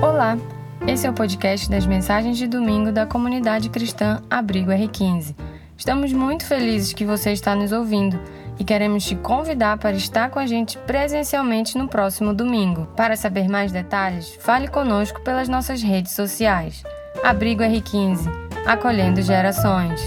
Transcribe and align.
Olá, 0.00 0.38
esse 0.86 1.08
é 1.08 1.10
o 1.10 1.12
podcast 1.12 1.68
das 1.68 1.84
mensagens 1.84 2.38
de 2.38 2.46
domingo 2.46 2.92
da 2.92 3.04
comunidade 3.04 3.68
cristã 3.68 4.22
Abrigo 4.30 4.70
R15. 4.70 5.34
Estamos 5.76 6.12
muito 6.12 6.46
felizes 6.46 6.92
que 6.92 7.04
você 7.04 7.32
está 7.32 7.52
nos 7.56 7.72
ouvindo 7.72 8.16
e 8.60 8.64
queremos 8.64 9.04
te 9.04 9.16
convidar 9.16 9.76
para 9.76 9.96
estar 9.96 10.30
com 10.30 10.38
a 10.38 10.46
gente 10.46 10.78
presencialmente 10.78 11.76
no 11.76 11.88
próximo 11.88 12.32
domingo. 12.32 12.86
Para 12.96 13.16
saber 13.16 13.48
mais 13.48 13.72
detalhes, 13.72 14.36
fale 14.38 14.68
conosco 14.68 15.20
pelas 15.22 15.48
nossas 15.48 15.82
redes 15.82 16.12
sociais. 16.12 16.84
Abrigo 17.24 17.64
R15, 17.64 18.30
acolhendo 18.66 19.20
gerações. 19.20 20.00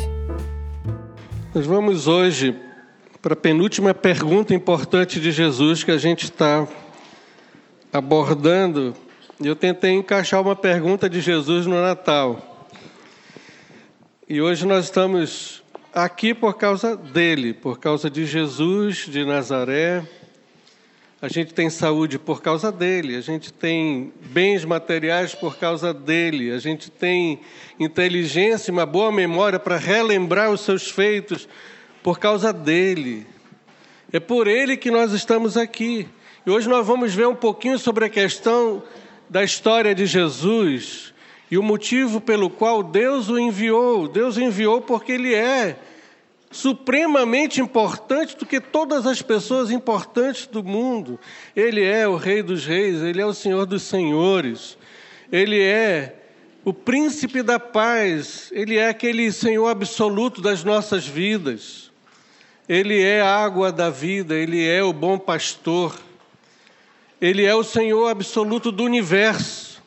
Nós 1.53 1.65
vamos 1.65 2.07
hoje 2.07 2.55
para 3.21 3.33
a 3.33 3.37
penúltima 3.37 3.93
pergunta 3.93 4.53
importante 4.53 5.19
de 5.19 5.33
Jesus 5.33 5.83
que 5.83 5.91
a 5.91 5.97
gente 5.97 6.23
está 6.23 6.65
abordando. 7.91 8.95
Eu 9.43 9.55
tentei 9.55 9.93
encaixar 9.93 10.39
uma 10.39 10.55
pergunta 10.55 11.09
de 11.09 11.19
Jesus 11.19 11.65
no 11.65 11.81
Natal. 11.81 12.67
E 14.29 14.39
hoje 14.39 14.67
nós 14.67 14.85
estamos 14.85 15.63
aqui 15.91 16.31
por 16.31 16.57
causa 16.57 16.95
dele, 16.95 17.51
por 17.51 17.79
causa 17.79 18.07
de 18.07 18.23
Jesus 18.27 19.07
de 19.07 19.25
Nazaré. 19.25 20.03
A 21.19 21.27
gente 21.27 21.55
tem 21.55 21.71
saúde 21.71 22.19
por 22.19 22.39
causa 22.39 22.71
dele, 22.71 23.15
a 23.15 23.21
gente 23.21 23.51
tem 23.51 24.13
bens 24.27 24.63
materiais 24.63 25.33
por 25.33 25.57
causa 25.57 25.91
dele, 25.91 26.51
a 26.51 26.59
gente 26.59 26.91
tem 26.91 27.39
inteligência 27.79 28.69
e 28.69 28.73
uma 28.73 28.85
boa 28.85 29.11
memória 29.11 29.57
para 29.57 29.77
relembrar 29.77 30.51
os 30.51 30.61
seus 30.61 30.87
feitos 30.87 31.49
por 32.03 32.19
causa 32.19 32.53
dele. 32.53 33.25
É 34.13 34.19
por 34.19 34.45
ele 34.47 34.77
que 34.77 34.91
nós 34.91 35.13
estamos 35.13 35.57
aqui. 35.57 36.07
E 36.45 36.51
hoje 36.51 36.69
nós 36.69 36.85
vamos 36.85 37.11
ver 37.15 37.27
um 37.27 37.35
pouquinho 37.35 37.79
sobre 37.79 38.05
a 38.05 38.09
questão 38.09 38.83
da 39.31 39.45
história 39.45 39.95
de 39.95 40.05
Jesus 40.05 41.13
e 41.49 41.57
o 41.57 41.63
motivo 41.63 42.19
pelo 42.19 42.49
qual 42.49 42.83
Deus 42.83 43.29
o 43.29 43.39
enviou. 43.39 44.09
Deus 44.09 44.35
o 44.35 44.41
enviou 44.41 44.81
porque 44.81 45.13
ele 45.13 45.33
é 45.33 45.77
supremamente 46.51 47.61
importante 47.61 48.35
do 48.35 48.45
que 48.45 48.59
todas 48.59 49.07
as 49.07 49.21
pessoas 49.21 49.71
importantes 49.71 50.47
do 50.47 50.61
mundo. 50.61 51.17
Ele 51.55 51.81
é 51.81 52.05
o 52.05 52.17
Rei 52.17 52.43
dos 52.43 52.65
Reis, 52.65 53.01
ele 53.01 53.21
é 53.21 53.25
o 53.25 53.33
Senhor 53.33 53.65
dos 53.65 53.83
Senhores, 53.83 54.77
ele 55.31 55.61
é 55.61 56.13
o 56.65 56.73
príncipe 56.73 57.41
da 57.41 57.57
paz, 57.57 58.51
ele 58.51 58.77
é 58.77 58.89
aquele 58.89 59.31
Senhor 59.31 59.69
absoluto 59.69 60.41
das 60.41 60.61
nossas 60.65 61.07
vidas. 61.07 61.89
Ele 62.67 63.01
é 63.01 63.21
a 63.21 63.33
água 63.33 63.71
da 63.71 63.89
vida, 63.89 64.35
ele 64.35 64.67
é 64.67 64.83
o 64.83 64.91
bom 64.91 65.17
pastor. 65.17 65.97
Ele 67.21 67.45
é 67.45 67.53
o 67.53 67.63
Senhor 67.63 68.09
absoluto 68.09 68.71
do 68.71 68.83
universo. 68.83 69.81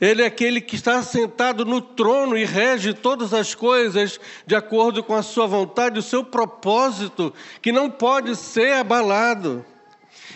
Ele 0.00 0.22
é 0.22 0.26
aquele 0.26 0.60
que 0.60 0.74
está 0.74 1.00
sentado 1.00 1.64
no 1.64 1.80
trono 1.80 2.36
e 2.36 2.44
rege 2.44 2.92
todas 2.92 3.32
as 3.32 3.54
coisas 3.54 4.18
de 4.44 4.56
acordo 4.56 5.00
com 5.00 5.14
a 5.14 5.22
sua 5.22 5.46
vontade, 5.46 6.00
o 6.00 6.02
seu 6.02 6.24
propósito, 6.24 7.32
que 7.62 7.70
não 7.70 7.88
pode 7.88 8.34
ser 8.34 8.72
abalado. 8.72 9.64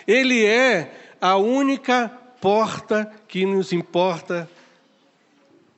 Ele 0.06 0.46
é 0.46 1.16
a 1.20 1.36
única 1.36 2.08
porta 2.40 3.10
que 3.26 3.44
nos 3.44 3.72
importa 3.72 4.48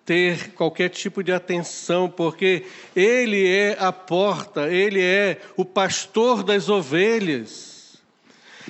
ter 0.05 0.53
qualquer 0.53 0.91
tipo 0.91 1.22
de 1.22 1.32
atenção, 1.32 2.10
porque 2.10 2.64
Ele 2.94 3.47
é 3.47 3.77
a 3.78 3.92
porta, 3.92 4.69
Ele 4.69 5.03
é 5.03 5.38
o 5.56 5.64
pastor 5.64 6.42
das 6.42 6.69
ovelhas. 6.69 7.67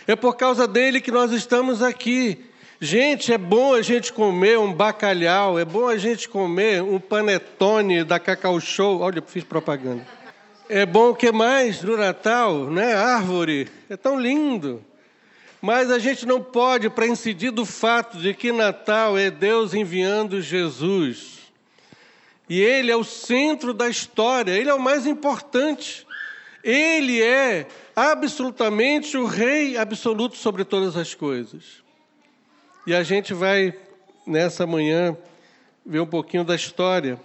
É 0.08 0.16
por 0.16 0.36
causa 0.36 0.66
dele 0.66 1.02
que 1.02 1.10
nós 1.10 1.32
estamos 1.32 1.82
aqui. 1.82 2.42
Gente, 2.80 3.30
é 3.30 3.36
bom 3.36 3.74
a 3.74 3.82
gente 3.82 4.10
comer 4.10 4.58
um 4.58 4.72
bacalhau, 4.72 5.58
é 5.58 5.66
bom 5.66 5.86
a 5.86 5.98
gente 5.98 6.30
comer 6.30 6.82
um 6.82 6.98
panetone 6.98 8.02
da 8.02 8.18
Cacau 8.18 8.58
Show. 8.58 9.00
Olha, 9.00 9.20
fiz 9.20 9.44
propaganda. 9.44 10.06
É 10.66 10.86
bom 10.86 11.10
o 11.10 11.14
que 11.14 11.30
mais 11.30 11.82
no 11.82 11.94
Natal, 11.94 12.70
né? 12.70 12.94
Árvore, 12.94 13.68
é 13.90 13.98
tão 13.98 14.18
lindo. 14.18 14.82
Mas 15.60 15.90
a 15.90 15.98
gente 15.98 16.24
não 16.24 16.40
pode 16.40 16.88
prescindir 16.88 17.52
do 17.52 17.66
fato 17.66 18.16
de 18.16 18.32
que 18.32 18.50
Natal 18.50 19.18
é 19.18 19.30
Deus 19.30 19.74
enviando 19.74 20.40
Jesus. 20.40 21.52
E 22.48 22.62
Ele 22.62 22.90
é 22.90 22.96
o 22.96 23.04
centro 23.04 23.74
da 23.74 23.90
história, 23.90 24.52
Ele 24.52 24.70
é 24.70 24.74
o 24.74 24.80
mais 24.80 25.06
importante. 25.06 26.07
Ele 26.62 27.22
é 27.22 27.66
absolutamente 27.94 29.16
o 29.16 29.26
Rei 29.26 29.76
absoluto 29.76 30.36
sobre 30.36 30.64
todas 30.64 30.96
as 30.96 31.14
coisas. 31.14 31.82
E 32.86 32.94
a 32.94 33.02
gente 33.02 33.34
vai, 33.34 33.74
nessa 34.26 34.66
manhã, 34.66 35.16
ver 35.84 36.00
um 36.00 36.06
pouquinho 36.06 36.44
da 36.44 36.54
história. 36.54 37.20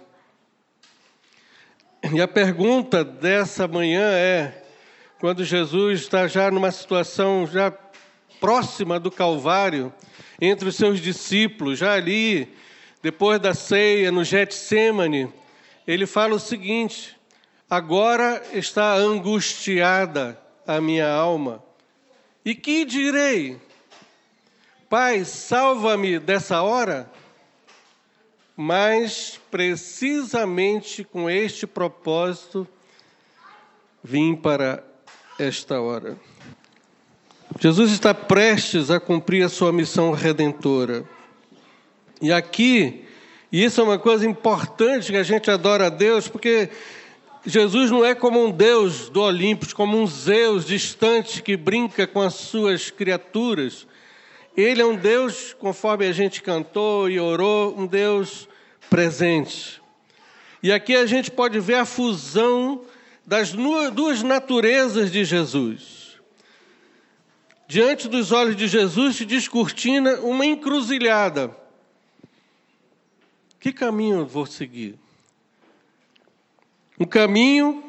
E 2.12 2.20
a 2.20 2.28
pergunta 2.28 3.02
dessa 3.02 3.66
manhã 3.66 4.02
é: 4.12 4.62
quando 5.18 5.44
Jesus 5.44 6.00
está 6.00 6.26
já 6.28 6.50
numa 6.50 6.70
situação 6.70 7.46
já 7.46 7.72
próxima 8.40 9.00
do 9.00 9.10
Calvário, 9.10 9.92
entre 10.40 10.68
os 10.68 10.76
seus 10.76 11.00
discípulos, 11.00 11.78
já 11.78 11.94
ali, 11.94 12.54
depois 13.02 13.40
da 13.40 13.54
ceia, 13.54 14.12
no 14.12 14.22
Getsemane, 14.22 15.32
ele 15.86 16.06
fala 16.06 16.34
o 16.34 16.40
seguinte: 16.40 17.16
Agora 17.68 18.42
está 18.52 18.94
angustiada 18.94 20.40
a 20.66 20.80
minha 20.80 21.10
alma. 21.10 21.62
E 22.44 22.54
que 22.54 22.84
direi? 22.84 23.60
Pai, 24.88 25.24
salva-me 25.24 26.18
dessa 26.18 26.62
hora? 26.62 27.10
Mas 28.56 29.40
precisamente 29.50 31.02
com 31.02 31.28
este 31.28 31.66
propósito 31.66 32.68
vim 34.02 34.36
para 34.36 34.84
esta 35.38 35.80
hora. 35.80 36.16
Jesus 37.58 37.92
está 37.92 38.12
prestes 38.12 38.90
a 38.90 39.00
cumprir 39.00 39.44
a 39.44 39.48
sua 39.48 39.72
missão 39.72 40.12
redentora. 40.12 41.04
E 42.20 42.32
aqui, 42.32 43.04
e 43.50 43.64
isso 43.64 43.80
é 43.80 43.84
uma 43.84 43.98
coisa 43.98 44.26
importante 44.26 45.10
que 45.10 45.16
a 45.16 45.22
gente 45.22 45.50
adora 45.50 45.86
a 45.86 45.90
Deus, 45.90 46.28
porque 46.28 46.70
Jesus 47.46 47.90
não 47.90 48.02
é 48.02 48.14
como 48.14 48.42
um 48.42 48.50
Deus 48.50 49.10
do 49.10 49.20
Olimpo, 49.20 49.72
como 49.74 50.00
um 50.00 50.06
Zeus 50.06 50.64
distante 50.64 51.42
que 51.42 51.58
brinca 51.58 52.06
com 52.06 52.22
as 52.22 52.34
suas 52.34 52.90
criaturas. 52.90 53.86
Ele 54.56 54.80
é 54.80 54.86
um 54.86 54.96
Deus, 54.96 55.52
conforme 55.52 56.06
a 56.06 56.12
gente 56.12 56.40
cantou 56.40 57.10
e 57.10 57.20
orou, 57.20 57.78
um 57.78 57.86
Deus 57.86 58.48
presente. 58.88 59.82
E 60.62 60.72
aqui 60.72 60.96
a 60.96 61.04
gente 61.04 61.30
pode 61.30 61.60
ver 61.60 61.74
a 61.74 61.84
fusão 61.84 62.80
das 63.26 63.52
duas 63.52 64.22
naturezas 64.22 65.12
de 65.12 65.22
Jesus. 65.22 66.18
Diante 67.68 68.08
dos 68.08 68.32
olhos 68.32 68.56
de 68.56 68.66
Jesus 68.68 69.16
se 69.16 69.26
descortina 69.26 70.20
uma 70.20 70.46
encruzilhada. 70.46 71.54
Que 73.60 73.70
caminho 73.70 74.20
eu 74.20 74.26
vou 74.26 74.46
seguir? 74.46 74.98
Um 76.98 77.04
caminho 77.04 77.82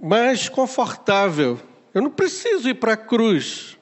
mais 0.00 0.48
confortável. 0.48 1.60
Eu 1.92 2.02
não 2.02 2.10
preciso 2.10 2.68
ir 2.68 2.74
para 2.74 2.94
a 2.94 2.96
cruz. 2.96 3.78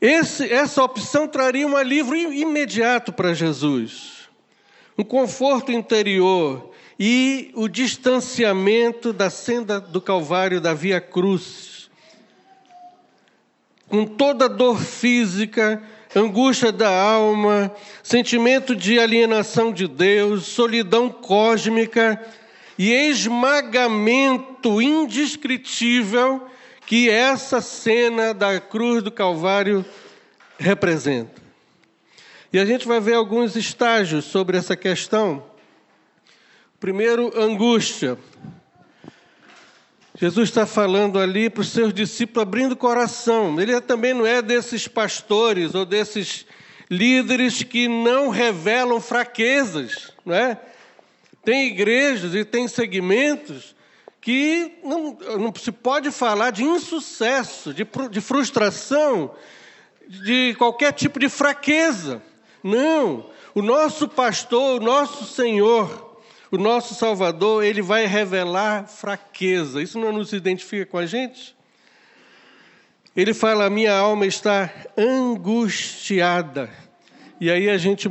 Esse, 0.00 0.52
essa 0.52 0.82
opção 0.82 1.26
traria 1.26 1.66
um 1.66 1.76
alívio 1.76 2.32
imediato 2.32 3.12
para 3.12 3.34
Jesus, 3.34 4.28
um 4.96 5.02
conforto 5.02 5.72
interior 5.72 6.72
e 6.98 7.50
o 7.54 7.68
distanciamento 7.68 9.12
da 9.12 9.28
senda 9.28 9.80
do 9.80 10.00
Calvário, 10.00 10.60
da 10.60 10.72
Via 10.72 11.00
Cruz 11.00 11.78
com 13.88 14.04
toda 14.04 14.48
dor 14.48 14.78
física, 14.78 15.82
angústia 16.14 16.70
da 16.70 16.90
alma, 16.90 17.72
sentimento 18.02 18.76
de 18.76 18.98
alienação 18.98 19.72
de 19.72 19.88
Deus, 19.88 20.46
solidão 20.46 21.08
cósmica 21.08 22.22
e 22.78 22.92
esmagamento 22.92 24.80
indescritível 24.80 26.48
que 26.86 27.10
essa 27.10 27.60
cena 27.60 28.32
da 28.32 28.60
cruz 28.60 29.02
do 29.02 29.10
Calvário 29.10 29.84
representa. 30.56 31.42
E 32.52 32.58
a 32.58 32.64
gente 32.64 32.86
vai 32.86 33.00
ver 33.00 33.14
alguns 33.14 33.56
estágios 33.56 34.24
sobre 34.24 34.56
essa 34.56 34.76
questão. 34.76 35.44
Primeiro, 36.80 37.38
angústia. 37.38 38.16
Jesus 40.18 40.48
está 40.48 40.64
falando 40.64 41.18
ali 41.18 41.50
para 41.50 41.60
os 41.60 41.68
seus 41.68 41.92
discípulos, 41.92 42.42
abrindo 42.42 42.72
o 42.72 42.76
coração. 42.76 43.60
Ele 43.60 43.78
também 43.80 44.14
não 44.14 44.24
é 44.24 44.40
desses 44.40 44.88
pastores 44.88 45.74
ou 45.74 45.84
desses 45.84 46.46
líderes 46.88 47.62
que 47.62 47.86
não 47.86 48.30
revelam 48.30 49.00
fraquezas, 49.00 50.12
não 50.24 50.34
é? 50.34 50.58
Tem 51.48 51.68
igrejas 51.68 52.34
e 52.34 52.44
tem 52.44 52.68
segmentos 52.68 53.74
que 54.20 54.80
não, 54.84 55.16
não 55.38 55.54
se 55.54 55.72
pode 55.72 56.10
falar 56.10 56.50
de 56.50 56.62
insucesso, 56.62 57.72
de, 57.72 57.88
de 58.10 58.20
frustração, 58.20 59.34
de 60.06 60.54
qualquer 60.58 60.92
tipo 60.92 61.18
de 61.18 61.30
fraqueza. 61.30 62.22
Não. 62.62 63.30
O 63.54 63.62
nosso 63.62 64.06
pastor, 64.06 64.78
o 64.78 64.84
nosso 64.84 65.24
Senhor, 65.24 66.20
o 66.50 66.58
nosso 66.58 66.94
Salvador, 66.94 67.64
ele 67.64 67.80
vai 67.80 68.04
revelar 68.04 68.86
fraqueza. 68.86 69.80
Isso 69.80 69.98
não 69.98 70.12
nos 70.12 70.34
identifica 70.34 70.84
com 70.84 70.98
a 70.98 71.06
gente? 71.06 71.56
Ele 73.16 73.32
fala: 73.32 73.64
a 73.64 73.70
minha 73.70 73.96
alma 73.96 74.26
está 74.26 74.70
angustiada. 74.98 76.68
E 77.40 77.50
aí 77.50 77.70
a 77.70 77.78
gente 77.78 78.06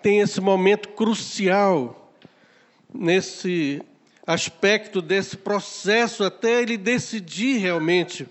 tem 0.00 0.20
esse 0.20 0.40
momento 0.40 0.90
crucial 0.90 1.97
nesse 2.92 3.82
aspecto 4.26 5.00
desse 5.00 5.36
processo 5.36 6.24
até 6.24 6.62
ele 6.62 6.76
decidir 6.76 7.58
realmente 7.58 8.26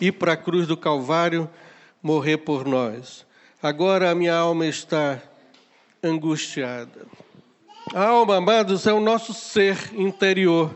ir 0.00 0.12
para 0.12 0.32
a 0.32 0.36
cruz 0.36 0.66
do 0.66 0.76
Calvário 0.76 1.48
morrer 2.02 2.38
por 2.38 2.64
nós. 2.64 3.26
Agora 3.62 4.10
a 4.10 4.14
minha 4.14 4.34
alma 4.34 4.66
está 4.66 5.20
angustiada. 6.02 7.06
A 7.94 8.04
alma, 8.04 8.36
amados, 8.36 8.86
é 8.86 8.92
o 8.92 9.00
nosso 9.00 9.34
ser 9.34 9.76
interior. 9.94 10.74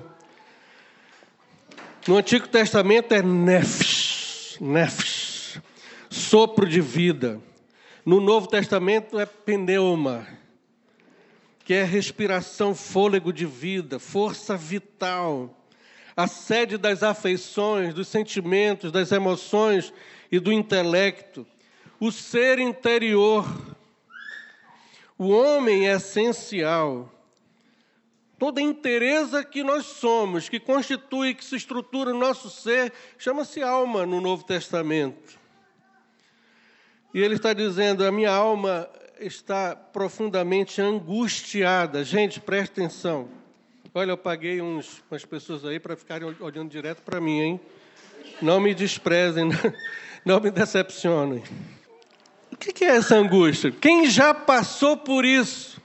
No 2.06 2.16
Antigo 2.16 2.46
Testamento 2.46 3.12
é 3.12 3.22
nefesh 3.22 4.06
nefesh, 4.60 5.60
sopro 6.10 6.68
de 6.68 6.80
vida. 6.80 7.40
No 8.04 8.20
Novo 8.20 8.46
Testamento 8.46 9.18
é 9.18 9.26
pneuma, 9.26 10.26
que 11.66 11.74
é 11.74 11.84
respiração, 11.84 12.74
fôlego 12.74 13.30
de 13.30 13.44
vida, 13.44 13.98
força 13.98 14.56
vital, 14.56 15.54
a 16.16 16.26
sede 16.26 16.78
das 16.78 17.02
afeições, 17.02 17.92
dos 17.92 18.08
sentimentos, 18.08 18.90
das 18.90 19.12
emoções 19.12 19.92
e 20.32 20.40
do 20.40 20.50
intelecto, 20.50 21.46
o 22.00 22.10
ser 22.10 22.58
interior. 22.58 23.44
O 25.18 25.28
homem 25.28 25.86
é 25.86 25.96
essencial 25.96 27.12
Toda 28.38 28.60
a 28.60 28.62
inteireza 28.62 29.42
que 29.42 29.62
nós 29.62 29.86
somos, 29.86 30.46
que 30.46 30.60
constitui, 30.60 31.32
que 31.32 31.42
se 31.42 31.56
estrutura 31.56 32.10
o 32.10 32.18
nosso 32.18 32.50
ser, 32.50 32.92
chama-se 33.16 33.62
alma 33.62 34.04
no 34.04 34.20
Novo 34.20 34.44
Testamento. 34.44 35.38
E 37.14 37.20
ele 37.20 37.36
está 37.36 37.54
dizendo: 37.54 38.04
a 38.04 38.12
minha 38.12 38.30
alma 38.30 38.86
está 39.20 39.74
profundamente 39.74 40.80
angustiada. 40.80 42.04
Gente, 42.04 42.40
presta 42.40 42.80
atenção. 42.80 43.28
Olha, 43.94 44.10
eu 44.10 44.18
paguei 44.18 44.60
uns, 44.60 45.02
umas 45.10 45.24
pessoas 45.24 45.64
aí 45.64 45.80
para 45.80 45.96
ficarem 45.96 46.36
olhando 46.40 46.70
direto 46.70 47.02
para 47.02 47.20
mim, 47.20 47.40
hein? 47.40 47.60
Não 48.42 48.60
me 48.60 48.74
desprezem, 48.74 49.48
não 50.24 50.40
me 50.40 50.50
decepcionem. 50.50 51.42
O 52.52 52.56
que 52.56 52.84
é 52.84 52.88
essa 52.88 53.16
angústia? 53.16 53.70
Quem 53.70 54.06
já 54.06 54.34
passou 54.34 54.96
por 54.96 55.24
isso? 55.24 55.80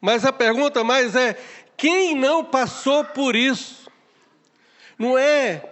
Mas 0.00 0.24
a 0.24 0.32
pergunta 0.32 0.84
mais 0.84 1.16
é: 1.16 1.38
quem 1.76 2.14
não 2.14 2.44
passou 2.44 3.04
por 3.04 3.34
isso? 3.34 3.90
Não 4.98 5.16
é 5.16 5.70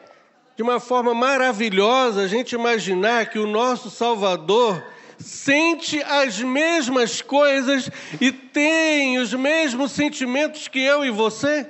de 0.56 0.62
uma 0.62 0.80
forma 0.80 1.14
maravilhosa 1.14 2.22
a 2.22 2.26
gente 2.28 2.54
imaginar 2.54 3.26
que 3.26 3.38
o 3.38 3.46
nosso 3.46 3.90
Salvador 3.90 4.82
sente 5.22 6.02
as 6.02 6.40
mesmas 6.40 7.22
coisas 7.22 7.88
e 8.20 8.32
tem 8.32 9.18
os 9.18 9.32
mesmos 9.32 9.92
sentimentos 9.92 10.68
que 10.68 10.80
eu 10.80 11.04
e 11.04 11.10
você? 11.10 11.66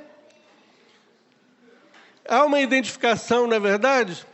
Há 2.29 2.45
uma 2.45 2.61
identificação, 2.61 3.47
não 3.47 3.57
é 3.57 3.61
verdade? 3.61 4.27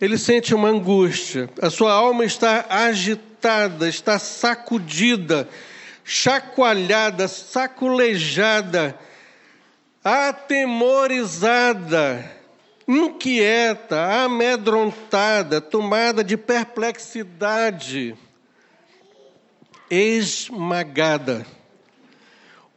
Ele 0.00 0.16
sente 0.16 0.54
uma 0.54 0.68
angústia, 0.68 1.50
a 1.60 1.68
sua 1.68 1.92
alma 1.92 2.24
está 2.24 2.66
agitada, 2.68 3.88
está 3.88 4.18
sacudida 4.18 5.48
chacoalhada, 6.08 7.28
saculejada, 7.28 8.98
atemorizada, 10.02 12.37
inquieta, 12.88 14.24
amedrontada, 14.24 15.60
tomada 15.60 16.24
de 16.24 16.38
perplexidade, 16.38 18.16
esmagada, 19.90 21.46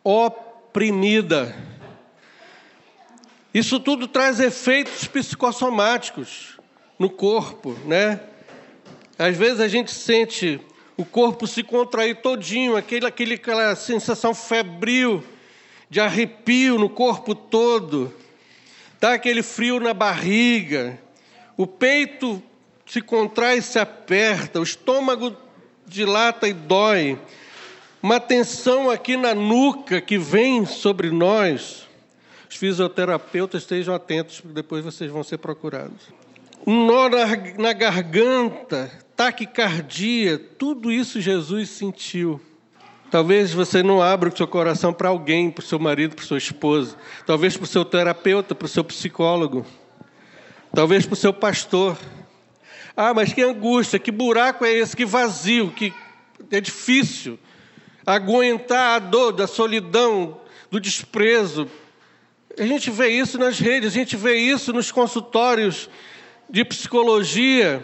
oprimida. 0.04 1.56
Isso 3.54 3.80
tudo 3.80 4.06
traz 4.06 4.42
efeitos 4.42 5.08
psicossomáticos 5.08 6.58
no 7.00 7.10
corpo, 7.10 7.72
né? 7.86 8.20
Às 9.18 9.38
vezes 9.38 9.62
a 9.62 9.68
gente 9.68 9.92
sente 9.92 10.60
o 10.98 11.06
corpo 11.06 11.48
se 11.48 11.64
contrair 11.64 12.22
todinho, 12.22 12.76
aquele, 12.76 13.06
aquele, 13.06 13.36
aquela 13.36 13.76
sensação 13.76 14.34
febril, 14.34 15.24
de 15.90 16.00
arrepio 16.00 16.78
no 16.78 16.90
corpo 16.90 17.34
todo, 17.36 18.14
dá 19.02 19.14
aquele 19.14 19.42
frio 19.42 19.80
na 19.80 19.96
barriga, 19.96 21.00
o 21.58 21.66
peito 21.66 22.42
se 22.86 23.02
contrai 23.02 23.58
e 23.58 23.62
se 23.62 23.80
aperta, 23.80 24.60
o 24.60 24.64
estômago 24.64 25.36
dilata 25.88 26.48
e 26.48 26.54
dói, 26.54 27.18
uma 28.02 28.20
tensão 28.20 28.92
aqui 28.92 29.18
na 29.18 29.34
nuca 29.34 30.00
que 30.00 30.20
vem 30.20 30.68
sobre 30.68 31.10
nós. 31.10 31.88
Os 32.48 32.56
fisioterapeutas 32.56 33.64
estejam 33.64 33.96
atentos, 33.96 34.40
depois 34.46 34.86
vocês 34.86 35.10
vão 35.10 35.24
ser 35.24 35.40
procurados. 35.40 36.14
Um 36.66 36.86
nó 36.86 37.10
na, 37.10 37.26
na 37.58 37.74
garganta, 37.74 38.92
taquicardia, 39.16 40.38
tudo 40.38 40.92
isso 40.92 41.20
Jesus 41.20 41.70
sentiu. 41.70 42.40
Talvez 43.12 43.54
você 43.54 43.84
não 43.84 44.02
abra 44.02 44.30
o 44.30 44.36
seu 44.36 44.48
coração 44.48 44.94
para 44.94 45.10
alguém, 45.10 45.52
para 45.52 45.62
o 45.62 45.66
seu 45.66 45.78
marido, 45.78 46.16
para 46.16 46.26
sua 46.26 46.38
esposa. 46.38 46.96
Talvez 47.26 47.58
para 47.58 47.66
o 47.66 47.68
seu 47.68 47.84
terapeuta, 47.84 48.56
para 48.56 48.66
o 48.66 48.70
seu 48.70 48.84
psicólogo. 48.84 49.66
Talvez 50.74 51.06
para 51.06 51.14
o 51.14 51.18
seu 51.18 51.34
pastor. 51.34 51.98
Ah, 52.96 53.14
mas 53.14 53.34
que 53.34 53.42
angústia, 53.42 54.00
que 54.00 54.12
buraco 54.12 54.64
é 54.64 54.72
esse, 54.72 54.96
que 54.96 55.06
vazio, 55.06 55.72
que 55.72 55.94
é 56.50 56.62
difícil 56.62 57.38
aguentar 58.06 58.96
a 58.96 59.00
dor 59.00 59.34
da 59.34 59.46
solidão, 59.46 60.40
do 60.72 60.80
desprezo. 60.80 61.70
A 62.58 62.66
gente 62.66 62.90
vê 62.90 63.10
isso 63.10 63.38
nas 63.38 63.60
redes, 63.60 63.92
a 63.92 63.94
gente 63.94 64.16
vê 64.16 64.36
isso 64.36 64.74
nos 64.74 64.92
consultórios 64.92 65.90
de 66.50 66.64
psicologia 66.66 67.84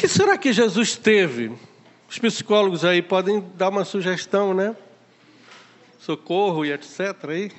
que 0.00 0.08
será 0.08 0.38
que 0.38 0.50
Jesus 0.50 0.96
teve? 0.96 1.52
Os 2.10 2.18
psicólogos 2.18 2.84
aí 2.84 3.00
podem 3.00 3.38
dar 3.54 3.68
uma 3.68 3.84
sugestão, 3.84 4.52
né? 4.52 4.74
Socorro 6.00 6.66
e 6.66 6.72
etc. 6.72 7.14
Aí. 7.28 7.52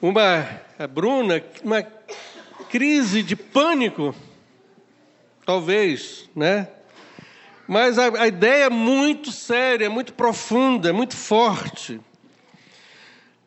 Uma, 0.00 0.48
a 0.78 0.86
Bruna, 0.86 1.42
uma 1.64 1.82
crise 2.70 3.24
de 3.24 3.34
pânico, 3.34 4.14
talvez, 5.44 6.30
né? 6.32 6.68
Mas 7.66 7.98
a, 7.98 8.22
a 8.22 8.28
ideia 8.28 8.66
é 8.66 8.70
muito 8.70 9.32
séria, 9.32 9.90
muito 9.90 10.12
profunda, 10.12 10.92
muito 10.92 11.16
forte. 11.16 12.00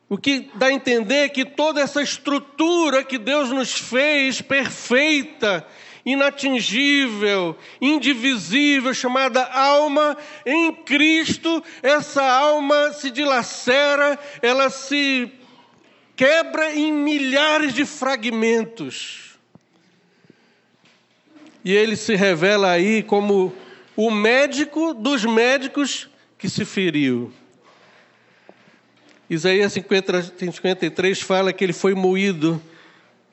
O 0.09 0.17
que 0.17 0.51
dá 0.55 0.65
a 0.65 0.73
entender 0.73 1.19
é 1.19 1.29
que 1.29 1.45
toda 1.45 1.79
essa 1.79 2.01
estrutura 2.01 3.05
que 3.05 3.17
Deus 3.17 3.51
nos 3.51 3.73
fez, 3.73 4.41
perfeita, 4.41 5.65
inatingível, 6.05 7.57
indivisível, 7.81 8.93
chamada 8.93 9.43
alma, 9.43 10.15
em 10.45 10.71
Cristo, 10.71 11.63
essa 11.81 12.23
alma 12.23 12.93
se 12.93 13.09
dilacera, 13.09 14.19
ela 14.41 14.69
se 14.69 15.31
quebra 16.15 16.75
em 16.75 16.93
milhares 16.93 17.73
de 17.73 17.85
fragmentos. 17.85 19.39
E 21.63 21.73
ele 21.73 21.95
se 21.95 22.13
revela 22.13 22.69
aí 22.69 23.01
como 23.01 23.51
o 23.95 24.11
médico 24.11 24.93
dos 24.93 25.25
médicos 25.25 26.07
que 26.37 26.47
se 26.47 26.63
feriu. 26.63 27.33
Isaías 29.27 29.73
50, 29.73 30.21
53 30.51 31.21
fala 31.21 31.51
que 31.51 31.63
ele 31.63 31.73
foi 31.73 31.95
moído 31.95 32.61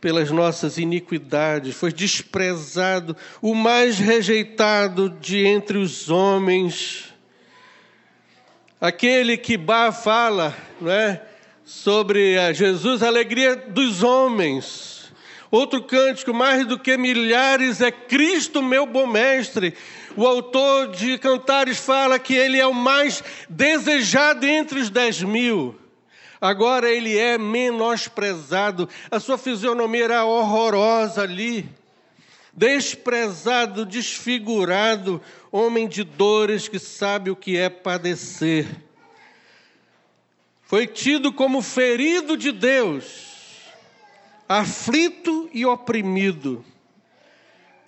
pelas 0.02 0.32
nossas 0.32 0.78
iniquidades, 0.78 1.76
foi 1.76 1.92
desprezado, 1.92 3.16
o 3.40 3.54
mais 3.54 4.00
rejeitado 4.00 5.08
de 5.08 5.46
entre 5.46 5.78
os 5.78 6.10
homens. 6.10 7.14
Aquele 8.80 9.36
que 9.36 9.56
Bá 9.56 9.92
fala, 9.92 10.56
não 10.80 10.90
é? 10.90 11.22
Sobre 11.64 12.36
a 12.36 12.52
Jesus, 12.52 13.00
a 13.00 13.06
alegria 13.06 13.54
dos 13.54 14.02
homens. 14.02 15.12
Outro 15.52 15.80
cântico, 15.80 16.34
mais 16.34 16.66
do 16.66 16.76
que 16.76 16.96
milhares, 16.98 17.80
é 17.80 17.92
Cristo, 17.92 18.60
meu 18.60 18.84
bom 18.84 19.06
mestre. 19.06 19.72
O 20.16 20.26
autor 20.26 20.88
de 20.88 21.16
Cantares 21.16 21.78
fala 21.78 22.18
que 22.18 22.34
ele 22.34 22.58
é 22.58 22.66
o 22.66 22.74
mais 22.74 23.22
desejado 23.48 24.44
entre 24.48 24.80
os 24.80 24.90
dez 24.90 25.22
mil. 25.22 25.78
Agora 26.42 26.90
ele 26.90 27.16
é 27.16 27.38
menosprezado, 27.38 28.88
a 29.08 29.20
sua 29.20 29.38
fisionomia 29.38 30.02
era 30.02 30.24
horrorosa 30.24 31.22
ali. 31.22 31.70
desprezado, 32.52 33.86
desfigurado, 33.86 35.22
homem 35.52 35.86
de 35.86 36.02
dores 36.02 36.66
que 36.66 36.80
sabe 36.80 37.30
o 37.30 37.36
que 37.36 37.56
é 37.56 37.70
padecer. 37.70 38.66
Foi 40.62 40.86
tido 40.86 41.32
como 41.32 41.62
ferido 41.62 42.36
de 42.36 42.50
Deus, 42.50 43.70
aflito 44.48 45.48
e 45.54 45.64
oprimido. 45.64 46.64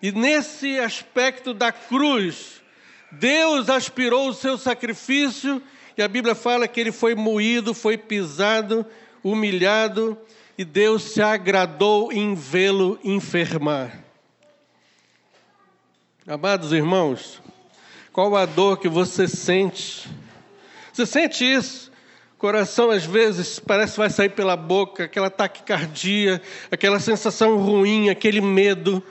E 0.01 0.13
nesse 0.13 0.79
aspecto 0.79 1.53
da 1.53 1.73
cruz, 1.73 2.63
Deus 3.11 3.69
aspirou 3.69 4.29
o 4.29 4.35
seu 4.35 4.57
sacrifício, 4.57 5.61
e 5.97 6.03
a 6.03 6.09
Bíblia 6.09 6.35
fala 6.35 6.67
que 6.67 6.81
ele 6.81 6.93
foi 6.93 7.15
moído, 7.15 7.73
foi 7.73 7.97
pisado, 7.97 8.85
humilhado, 9.23 10.19
e 10.57 10.65
Deus 10.65 11.03
se 11.03 11.23
agradou 11.23 12.13
em 12.13 12.35
vê-lo 12.35 12.99
enfermar. 13.03 14.03
Amados 16.27 16.73
irmãos, 16.73 17.41
qual 18.13 18.35
a 18.37 18.47
dor 18.47 18.79
que 18.79 18.89
você 18.89 19.29
sente? 19.29 20.09
Você 20.93 21.05
sente 21.05 21.45
isso? 21.45 21.93
Coração 22.39 22.91
às 22.91 23.05
vezes 23.05 23.59
parece 23.59 23.93
que 23.93 23.99
vai 23.99 24.11
sair 24.11 24.29
pela 24.29 24.57
boca, 24.57 25.05
aquela 25.05 25.31
taquicardia, 25.31 26.43
aquela 26.71 27.01
sensação 27.01 27.57
ruim, 27.59 28.11
aquele 28.11 28.41
medo, 28.41 29.03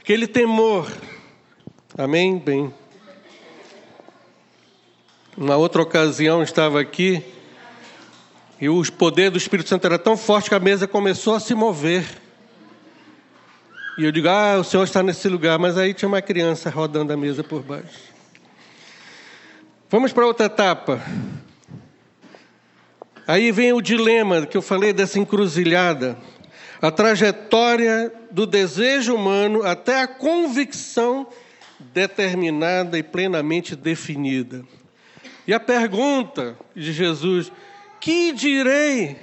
aquele 0.00 0.26
temor. 0.26 0.90
Amém? 1.96 2.38
Bem. 2.38 2.72
Uma 5.36 5.56
outra 5.56 5.82
ocasião 5.82 6.44
estava 6.44 6.80
aqui 6.80 7.20
e 8.60 8.68
o 8.68 8.80
poder 8.92 9.32
do 9.32 9.38
Espírito 9.38 9.68
Santo 9.68 9.84
era 9.84 9.98
tão 9.98 10.16
forte 10.16 10.48
que 10.48 10.54
a 10.54 10.60
mesa 10.60 10.86
começou 10.86 11.34
a 11.34 11.40
se 11.40 11.56
mover. 11.56 12.06
E 13.98 14.04
eu 14.04 14.12
digo, 14.12 14.28
ah, 14.28 14.58
o 14.60 14.64
Senhor 14.64 14.84
está 14.84 15.02
nesse 15.02 15.28
lugar, 15.28 15.58
mas 15.58 15.76
aí 15.76 15.92
tinha 15.92 16.08
uma 16.08 16.22
criança 16.22 16.70
rodando 16.70 17.12
a 17.12 17.16
mesa 17.16 17.42
por 17.42 17.64
baixo. 17.64 18.14
Vamos 19.90 20.12
para 20.12 20.24
outra 20.24 20.46
etapa. 20.46 21.02
Aí 23.26 23.50
vem 23.50 23.72
o 23.72 23.82
dilema 23.82 24.46
que 24.46 24.56
eu 24.56 24.62
falei 24.62 24.92
dessa 24.92 25.18
encruzilhada. 25.18 26.16
A 26.80 26.92
trajetória 26.92 28.12
do 28.30 28.46
desejo 28.46 29.16
humano 29.16 29.64
até 29.64 30.00
a 30.00 30.06
convicção 30.06 31.26
determinada 31.80 32.96
e 32.96 33.02
plenamente 33.02 33.74
definida. 33.74 34.64
E 35.46 35.52
a 35.52 35.60
pergunta 35.60 36.56
de 36.74 36.92
Jesus: 36.92 37.52
que 38.00 38.32
direi? 38.32 39.18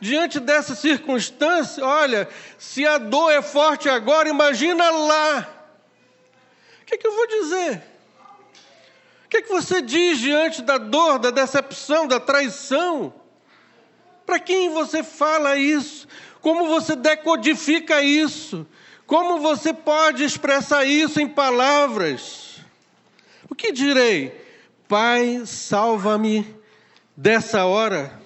Diante 0.00 0.38
dessa 0.38 0.74
circunstância, 0.74 1.84
olha, 1.84 2.28
se 2.58 2.86
a 2.86 2.98
dor 2.98 3.30
é 3.30 3.40
forte 3.40 3.88
agora, 3.88 4.28
imagina 4.28 4.90
lá. 4.90 5.48
O 6.82 6.84
que, 6.84 6.96
é 6.96 6.98
que 6.98 7.06
eu 7.06 7.16
vou 7.16 7.26
dizer? 7.26 7.82
O 9.24 9.28
que, 9.30 9.38
é 9.38 9.42
que 9.42 9.48
você 9.48 9.80
diz 9.80 10.18
diante 10.18 10.60
da 10.60 10.76
dor, 10.76 11.18
da 11.18 11.30
decepção, 11.30 12.06
da 12.06 12.20
traição? 12.20 13.14
Para 14.26 14.38
quem 14.38 14.68
você 14.68 15.02
fala 15.02 15.56
isso? 15.56 16.06
Como 16.40 16.66
você 16.66 16.94
decodifica 16.94 18.02
isso? 18.02 18.66
Como 19.06 19.38
você 19.38 19.72
pode 19.72 20.22
expressar 20.22 20.84
isso 20.84 21.20
em 21.20 21.28
palavras? 21.28 22.58
O 23.48 23.54
que 23.54 23.72
direi? 23.72 24.43
Pai, 24.88 25.42
salva-me 25.46 26.46
dessa 27.16 27.64
hora. 27.64 28.20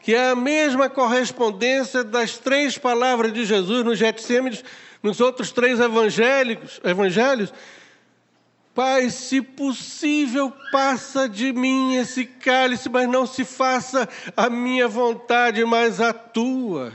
Que 0.00 0.14
é 0.14 0.30
a 0.30 0.36
mesma 0.36 0.90
correspondência 0.90 2.02
das 2.02 2.36
três 2.36 2.76
palavras 2.76 3.32
de 3.32 3.44
Jesus 3.44 3.84
no 3.84 3.94
Getsêmenes, 3.94 4.64
nos 5.02 5.20
outros 5.20 5.52
três 5.52 5.78
evangélicos, 5.78 6.80
evangelhos. 6.82 7.52
Pai, 8.74 9.10
se 9.10 9.40
possível, 9.40 10.52
passa 10.72 11.28
de 11.28 11.52
mim 11.52 11.94
esse 11.96 12.24
cálice, 12.24 12.88
mas 12.88 13.08
não 13.08 13.26
se 13.26 13.44
faça 13.44 14.08
a 14.36 14.48
minha 14.48 14.88
vontade, 14.88 15.64
mas 15.64 16.00
a 16.00 16.12
tua. 16.12 16.92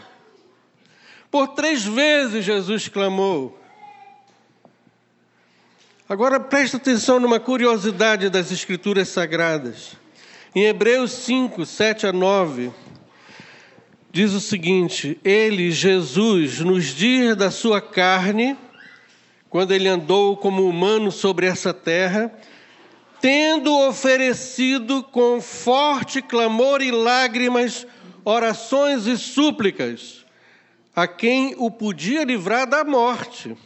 Por 1.29 1.49
três 1.49 1.83
vezes 1.83 2.43
Jesus 2.43 2.87
clamou. 2.87 3.57
Agora 6.09 6.39
presta 6.39 6.77
atenção 6.77 7.19
numa 7.19 7.37
curiosidade 7.37 8.29
das 8.29 8.49
Escrituras 8.49 9.09
Sagradas. 9.09 9.97
Em 10.55 10.63
Hebreus 10.63 11.11
5, 11.11 11.65
7 11.65 12.07
a 12.07 12.13
9, 12.13 12.71
diz 14.09 14.31
o 14.31 14.39
seguinte: 14.39 15.19
Ele, 15.21 15.69
Jesus, 15.69 16.61
nos 16.61 16.85
dias 16.95 17.35
da 17.35 17.51
sua 17.51 17.81
carne, 17.81 18.57
quando 19.49 19.73
ele 19.73 19.89
andou 19.89 20.37
como 20.37 20.65
humano 20.65 21.11
sobre 21.11 21.45
essa 21.45 21.73
terra, 21.73 22.31
tendo 23.19 23.77
oferecido 23.77 25.03
com 25.03 25.41
forte 25.41 26.21
clamor 26.21 26.81
e 26.81 26.89
lágrimas 26.89 27.85
orações 28.23 29.07
e 29.07 29.17
súplicas 29.17 30.25
a 30.95 31.05
quem 31.05 31.53
o 31.57 31.69
podia 31.69 32.23
livrar 32.23 32.65
da 32.65 32.85
morte 32.85 33.57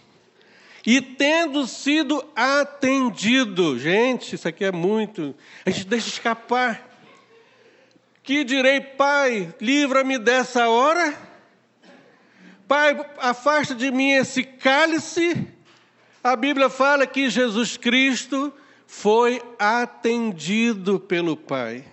e 0.86 1.00
tendo 1.00 1.68
sido 1.68 2.24
atendido, 2.36 3.78
gente, 3.78 4.36
isso 4.36 4.48
aqui 4.48 4.66
é 4.66 4.72
muito, 4.72 5.36
a 5.66 5.70
gente 5.70 5.86
deixa 5.86 6.08
escapar. 6.08 6.90
Que 8.24 8.44
direi, 8.44 8.80
Pai, 8.80 9.54
livra-me 9.60 10.18
dessa 10.18 10.70
hora. 10.70 11.16
Pai, 12.68 12.98
afasta 13.18 13.76
de 13.76 13.92
mim 13.92 14.12
esse 14.12 14.44
cálice. 14.44 15.48
A 16.24 16.36
Bíblia 16.36 16.70
fala 16.70 17.06
que 17.06 17.30
Jesus 17.30 17.78
Cristo 17.78 18.54
foi 18.88 19.42
atendido 19.58 21.00
pelo 21.00 21.36
Pai. 21.36 21.84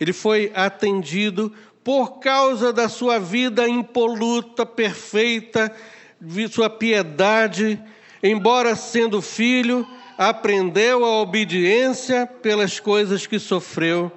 Ele 0.00 0.12
foi 0.12 0.52
atendido 0.54 1.52
por 1.84 2.18
causa 2.18 2.72
da 2.72 2.88
sua 2.88 3.18
vida 3.18 3.68
impoluta, 3.68 4.64
perfeita, 4.66 5.74
sua 6.50 6.70
piedade, 6.70 7.80
embora 8.22 8.76
sendo 8.76 9.20
filho, 9.20 9.86
aprendeu 10.16 11.04
a 11.04 11.20
obediência 11.20 12.26
pelas 12.26 12.78
coisas 12.80 13.26
que 13.26 13.38
sofreu, 13.38 14.10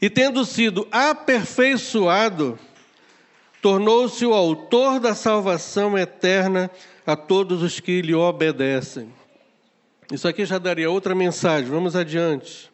e 0.00 0.10
tendo 0.10 0.44
sido 0.44 0.86
aperfeiçoado, 0.90 2.58
tornou-se 3.60 4.24
o 4.26 4.34
autor 4.34 4.98
da 4.98 5.14
salvação 5.14 5.96
eterna 5.96 6.70
a 7.06 7.14
todos 7.14 7.62
os 7.62 7.78
que 7.78 8.02
lhe 8.02 8.14
obedecem. 8.14 9.12
Isso 10.12 10.26
aqui 10.26 10.44
já 10.44 10.58
daria 10.58 10.90
outra 10.90 11.14
mensagem, 11.14 11.70
vamos 11.70 11.94
adiante. 11.94 12.70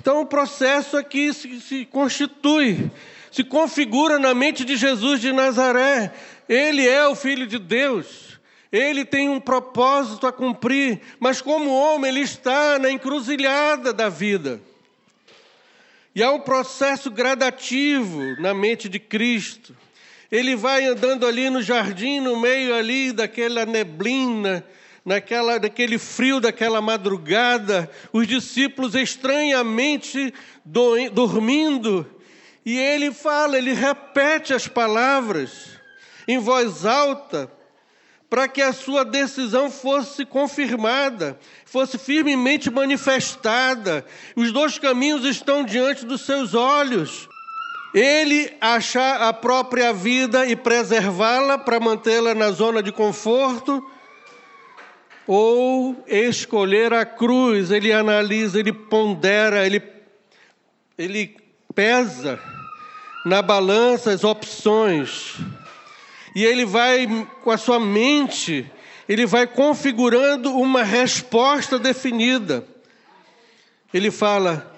Então, 0.00 0.20
o 0.20 0.26
processo 0.26 0.96
aqui 0.96 1.32
se, 1.32 1.60
se 1.60 1.84
constitui, 1.86 2.90
se 3.32 3.42
configura 3.42 4.18
na 4.18 4.34
mente 4.34 4.64
de 4.64 4.76
Jesus 4.76 5.20
de 5.20 5.32
Nazaré. 5.32 6.12
Ele 6.48 6.86
é 6.86 7.06
o 7.06 7.14
Filho 7.14 7.46
de 7.46 7.58
Deus. 7.58 8.38
Ele 8.70 9.04
tem 9.04 9.28
um 9.28 9.38
propósito 9.38 10.26
a 10.26 10.32
cumprir, 10.32 11.00
mas 11.20 11.40
como 11.40 11.70
homem, 11.70 12.10
ele 12.10 12.20
está 12.20 12.78
na 12.78 12.90
encruzilhada 12.90 13.92
da 13.92 14.08
vida. 14.08 14.60
E 16.14 16.22
há 16.22 16.32
um 16.32 16.40
processo 16.40 17.10
gradativo 17.10 18.40
na 18.40 18.52
mente 18.52 18.88
de 18.88 18.98
Cristo. 18.98 19.76
Ele 20.30 20.56
vai 20.56 20.86
andando 20.86 21.26
ali 21.26 21.48
no 21.50 21.62
jardim, 21.62 22.18
no 22.18 22.40
meio 22.40 22.74
ali 22.74 23.12
daquela 23.12 23.64
neblina, 23.64 24.64
naquela, 25.04 25.58
daquele 25.58 25.98
frio 25.98 26.40
daquela 26.40 26.80
madrugada, 26.80 27.88
os 28.12 28.26
discípulos 28.26 28.94
estranhamente 28.94 30.34
do, 30.64 31.10
dormindo, 31.10 32.06
e 32.64 32.78
ele 32.78 33.12
fala, 33.12 33.58
ele 33.58 33.74
repete 33.74 34.54
as 34.54 34.66
palavras 34.66 35.73
em 36.26 36.38
voz 36.38 36.84
alta, 36.86 37.50
para 38.28 38.48
que 38.48 38.60
a 38.60 38.72
sua 38.72 39.04
decisão 39.04 39.70
fosse 39.70 40.24
confirmada, 40.24 41.38
fosse 41.64 41.96
firmemente 41.96 42.68
manifestada. 42.68 44.04
Os 44.34 44.50
dois 44.50 44.78
caminhos 44.78 45.24
estão 45.24 45.64
diante 45.64 46.04
dos 46.04 46.22
seus 46.22 46.52
olhos. 46.52 47.28
Ele 47.94 48.52
achar 48.60 49.22
a 49.22 49.32
própria 49.32 49.92
vida 49.92 50.46
e 50.46 50.56
preservá-la 50.56 51.58
para 51.58 51.78
mantê-la 51.78 52.34
na 52.34 52.50
zona 52.50 52.82
de 52.82 52.90
conforto, 52.90 53.88
ou 55.26 56.02
escolher 56.06 56.92
a 56.92 57.06
cruz, 57.06 57.70
ele 57.70 57.92
analisa, 57.92 58.58
ele 58.58 58.72
pondera, 58.72 59.64
ele, 59.64 59.80
ele 60.98 61.36
pesa 61.72 62.38
na 63.24 63.40
balança 63.40 64.10
as 64.10 64.24
opções 64.24 65.38
e 66.34 66.44
ele 66.44 66.64
vai, 66.64 67.28
com 67.42 67.50
a 67.50 67.56
sua 67.56 67.78
mente, 67.78 68.70
ele 69.08 69.24
vai 69.24 69.46
configurando 69.46 70.50
uma 70.50 70.82
resposta 70.82 71.78
definida. 71.78 72.66
Ele 73.92 74.10
fala: 74.10 74.74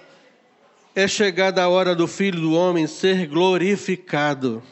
é 0.95 1.09
chegada 1.09 1.63
a 1.63 1.69
hora 1.69 1.95
do 1.95 2.07
filho 2.07 2.41
do 2.41 2.53
homem 2.53 2.87
ser 2.87 3.27
glorificado. 3.27 4.63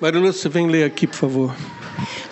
Maria 0.00 0.20
você 0.20 0.48
vem 0.48 0.68
ler 0.68 0.84
aqui, 0.84 1.06
por 1.08 1.16
favor. 1.16 1.56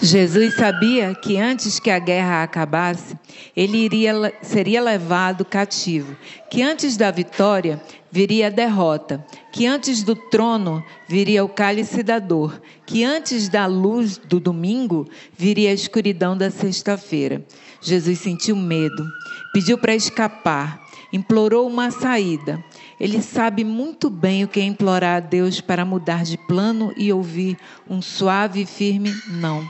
Jesus 0.01 0.55
sabia 0.55 1.15
que 1.15 1.37
antes 1.37 1.81
que 1.81 1.91
a 1.91 1.99
guerra 1.99 2.45
acabasse, 2.45 3.19
ele 3.57 3.79
iria, 3.79 4.33
seria 4.41 4.81
levado 4.81 5.45
cativo, 5.45 6.17
que 6.49 6.63
antes 6.63 6.97
da 6.97 7.11
vitória 7.11 7.83
viria 8.13 8.47
a 8.47 8.51
derrota, 8.51 9.25
que 9.51 9.67
antes 9.67 10.05
do 10.05 10.15
trono 10.15 10.85
viria 11.09 11.45
o 11.45 11.49
cálice 11.49 12.05
da 12.05 12.21
dor, 12.21 12.63
que 12.87 13.03
antes 13.03 13.49
da 13.49 13.67
luz 13.67 14.17
do 14.17 14.39
domingo 14.39 15.09
viria 15.37 15.71
a 15.71 15.75
escuridão 15.75 16.37
da 16.37 16.51
sexta-feira. 16.51 17.45
Jesus 17.83 18.21
sentiu 18.21 18.55
medo, 18.55 19.05
pediu 19.53 19.77
para 19.77 19.95
escapar, 19.95 20.81
implorou 21.13 21.67
uma 21.67 21.91
saída. 21.91 22.63
Ele 22.99 23.21
sabe 23.21 23.63
muito 23.63 24.09
bem 24.09 24.45
o 24.45 24.49
que 24.49 24.61
é 24.61 24.65
implorar 24.65 25.17
a 25.17 25.21
Deus 25.21 25.61
para 25.61 25.85
mudar 25.85 26.25
de 26.25 26.39
plano 26.39 26.95
e 26.97 27.13
ouvir 27.13 27.59
um 27.89 28.01
suave 28.01 28.63
e 28.63 28.67
firme 28.67 29.15
não. 29.29 29.69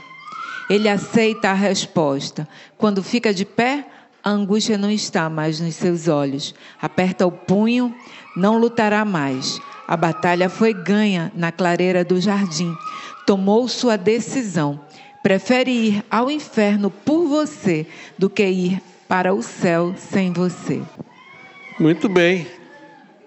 Ele 0.69 0.87
aceita 0.87 1.49
a 1.49 1.53
resposta. 1.53 2.47
Quando 2.77 3.03
fica 3.03 3.33
de 3.33 3.45
pé, 3.45 3.85
a 4.23 4.29
angústia 4.29 4.77
não 4.77 4.91
está 4.91 5.29
mais 5.29 5.59
nos 5.59 5.75
seus 5.75 6.07
olhos. 6.07 6.53
Aperta 6.81 7.25
o 7.25 7.31
punho, 7.31 7.93
não 8.35 8.57
lutará 8.57 9.05
mais. 9.05 9.59
A 9.87 9.95
batalha 9.95 10.49
foi 10.49 10.73
ganha 10.73 11.31
na 11.35 11.51
clareira 11.51 12.03
do 12.03 12.19
jardim. 12.19 12.75
Tomou 13.25 13.67
sua 13.67 13.97
decisão. 13.97 14.79
Prefere 15.23 15.71
ir 15.71 16.05
ao 16.09 16.29
inferno 16.29 16.89
por 16.89 17.27
você 17.27 17.87
do 18.17 18.29
que 18.29 18.45
ir 18.45 18.81
para 19.07 19.33
o 19.33 19.41
céu 19.41 19.93
sem 19.97 20.33
você. 20.33 20.81
Muito 21.79 22.09
bem. 22.09 22.56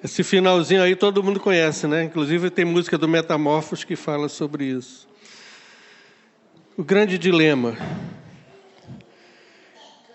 Esse 0.03 0.25
finalzinho 0.25 0.83
aí 0.83 0.97
todo 0.97 1.23
mundo 1.23 1.39
conhece, 1.39 1.87
né? 1.87 2.03
Inclusive 2.05 2.49
tem 2.49 2.65
música 2.65 2.97
do 2.97 3.07
Metamorfos 3.07 3.85
que 3.85 3.95
fala 3.95 4.31
sobre 4.31 4.65
isso. 4.65 5.07
O 6.75 6.83
grande 6.83 7.19
dilema. 7.19 7.77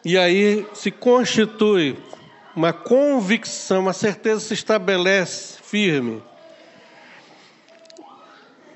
E 0.04 0.18
aí 0.18 0.66
se 0.74 0.90
constitui 0.90 1.96
uma 2.56 2.74
convicção, 2.74 3.82
uma 3.82 3.94
certeza 3.94 4.40
se 4.40 4.56
estabelece 4.56 5.62
firme, 5.62 6.24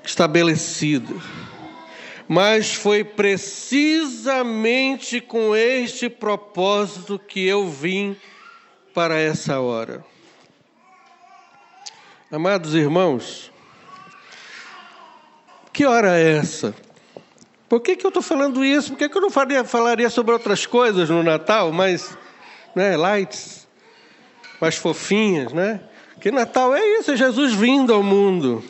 estabelecida. 0.04 1.12
Mas 2.28 2.72
foi 2.72 3.02
precisamente 3.02 5.20
com 5.20 5.56
este 5.56 6.08
propósito 6.08 7.18
que 7.18 7.44
eu 7.44 7.68
vim 7.68 8.16
para 8.94 9.18
essa 9.18 9.58
hora. 9.58 10.08
Amados 12.32 12.76
irmãos, 12.76 13.50
que 15.72 15.84
hora 15.84 16.16
é 16.16 16.36
essa? 16.36 16.72
Por 17.68 17.80
que, 17.80 17.96
que 17.96 18.06
eu 18.06 18.08
estou 18.10 18.22
falando 18.22 18.64
isso? 18.64 18.92
Por 18.92 18.98
que, 18.98 19.08
que 19.08 19.18
eu 19.18 19.20
não 19.20 19.30
faria, 19.30 19.64
falaria 19.64 20.08
sobre 20.08 20.32
outras 20.32 20.64
coisas 20.64 21.10
no 21.10 21.24
Natal, 21.24 21.72
mais 21.72 22.16
né, 22.72 22.96
lights, 22.96 23.66
mais 24.60 24.76
fofinhas, 24.76 25.52
né? 25.52 25.80
Que 26.20 26.30
Natal 26.30 26.72
é 26.72 27.00
isso, 27.00 27.10
é 27.10 27.16
Jesus 27.16 27.52
vindo 27.52 27.92
ao 27.92 28.00
mundo. 28.00 28.62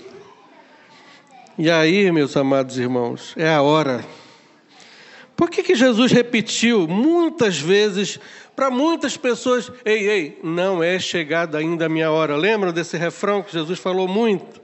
E 1.58 1.70
aí, 1.70 2.10
meus 2.10 2.34
amados 2.38 2.78
irmãos, 2.78 3.34
é 3.36 3.52
a 3.52 3.60
hora. 3.60 4.02
Por 5.36 5.50
que, 5.50 5.62
que 5.62 5.74
Jesus 5.74 6.12
repetiu 6.12 6.88
muitas 6.88 7.58
vezes 7.58 8.18
para 8.60 8.70
muitas 8.70 9.16
pessoas, 9.16 9.72
ei, 9.86 10.06
ei, 10.06 10.40
não 10.44 10.82
é 10.82 10.98
chegada 10.98 11.56
ainda 11.56 11.86
a 11.86 11.88
minha 11.88 12.10
hora. 12.10 12.36
Lembram 12.36 12.74
desse 12.74 12.94
refrão 12.98 13.42
que 13.42 13.50
Jesus 13.50 13.78
falou 13.78 14.06
muito? 14.06 14.60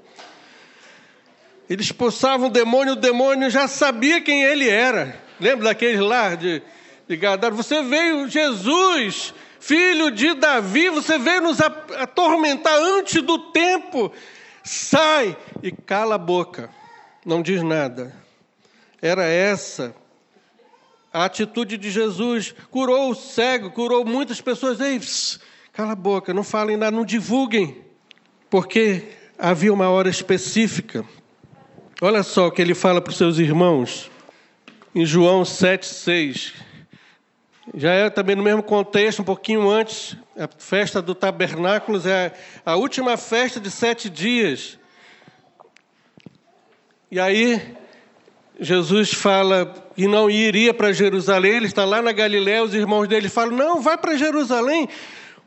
Eles 1.67 1.87
expulsavam 1.87 2.49
o 2.49 2.51
demônio, 2.51 2.93
o 2.93 2.97
demônio 2.97 3.49
já 3.49 3.67
sabia 3.67 4.21
quem 4.21 4.43
ele 4.43 4.69
era. 4.69 5.19
Lembra 5.41 5.65
daqueles 5.65 5.99
lá 5.99 6.35
de, 6.35 6.63
de 7.09 7.17
Gadara? 7.17 7.55
Você 7.55 7.83
veio, 7.85 8.29
Jesus, 8.29 9.33
filho 9.59 10.11
de 10.11 10.35
Davi, 10.35 10.91
você 10.91 11.17
veio 11.17 11.41
nos 11.41 11.59
atormentar 11.59 12.77
antes 12.79 13.23
do 13.23 13.51
tempo. 13.51 14.13
Sai 14.63 15.35
e 15.63 15.73
cala 15.73 16.17
a 16.17 16.19
boca, 16.19 16.69
não 17.25 17.41
diz 17.41 17.63
nada. 17.63 18.15
Era 19.01 19.25
essa 19.25 19.95
a 21.17 21.25
atitude 21.25 21.79
de 21.79 21.91
Jesus 21.91 22.55
curou 22.71 23.11
o 23.11 23.15
cego, 23.15 23.71
curou 23.71 24.05
muitas 24.05 24.39
pessoas. 24.39 24.81
Ei, 24.81 24.99
pss, 24.99 25.41
cala 25.73 25.93
a 25.93 25.97
boca, 25.97 26.35
não 26.35 26.45
falem 26.45 26.77
nada, 26.77 26.95
não 26.95 27.07
divulguem, 27.07 27.83
porque 28.51 29.03
havia 29.39 29.73
uma 29.73 29.89
hora 29.89 30.11
específica. 30.11 31.07
Olha 32.03 32.23
só 32.23 32.49
o 32.49 32.51
que 32.51 32.61
ele 32.61 32.75
fala 32.75 33.01
para 33.01 33.11
os 33.11 33.17
seus 33.17 33.39
irmãos 33.39 34.11
em 34.95 35.07
João 35.07 35.43
7,6. 35.43 36.53
Já 37.75 37.93
é 37.93 38.11
também 38.11 38.37
no 38.37 38.43
mesmo 38.43 38.63
contexto, 38.63 39.23
um 39.23 39.25
pouquinho 39.25 39.71
antes, 39.71 40.19
a 40.39 40.47
festa 40.47 41.01
do 41.01 41.15
tabernáculos 41.15 42.05
é 42.05 42.35
a 42.63 42.77
última 42.77 43.17
festa 43.17 43.59
de 43.59 43.71
sete 43.71 44.11
dias. 44.11 44.79
E 47.11 47.19
aí, 47.19 47.75
Jesus 48.59 49.13
fala 49.13 49.73
que 49.95 50.07
não 50.07 50.31
iria 50.31 50.73
para 50.73 50.93
Jerusalém, 50.93 51.53
ele 51.53 51.67
está 51.67 51.85
lá 51.85 52.01
na 52.01 52.13
Galiléia, 52.13 52.65
os 52.65 52.75
irmãos 52.75 53.07
dele 53.07 53.29
falam: 53.29 53.55
Não, 53.55 53.83
vai 53.83 53.99
para 53.99 54.17
Jerusalém, 54.17 54.89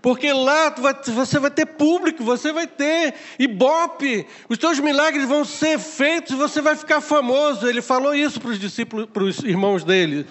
porque 0.01 0.31
lá 0.31 0.73
você 1.07 1.39
vai 1.39 1.49
ter 1.49 1.65
público, 1.65 2.23
você 2.23 2.51
vai 2.51 2.67
ter 2.67 3.15
ibope, 3.39 4.27
os 4.47 4.57
teus 4.57 4.79
milagres 4.79 5.27
vão 5.27 5.43
ser 5.43 5.79
feitos, 5.79 6.35
você 6.35 6.61
vai 6.61 6.75
ficar 6.75 7.01
famoso. 7.01 7.67
Ele 7.67 7.81
falou 7.81 8.13
isso 8.13 8.39
para 8.39 8.51
os 8.51 8.59
discípulos, 8.59 9.07
para 9.11 9.23
os 9.23 9.39
irmãos 9.39 9.83
dele. 9.83 10.27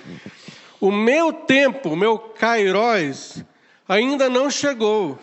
O 0.80 0.92
meu 0.92 1.32
tempo, 1.32 1.90
o 1.90 1.96
meu 1.96 2.18
kairos, 2.18 3.42
ainda 3.88 4.28
não 4.28 4.48
chegou. 4.48 5.18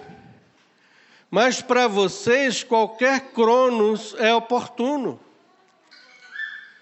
Mas 1.32 1.62
para 1.62 1.88
vocês, 1.88 2.64
qualquer 2.64 3.32
cronos 3.32 4.16
é 4.20 4.34
oportuno. 4.34 5.20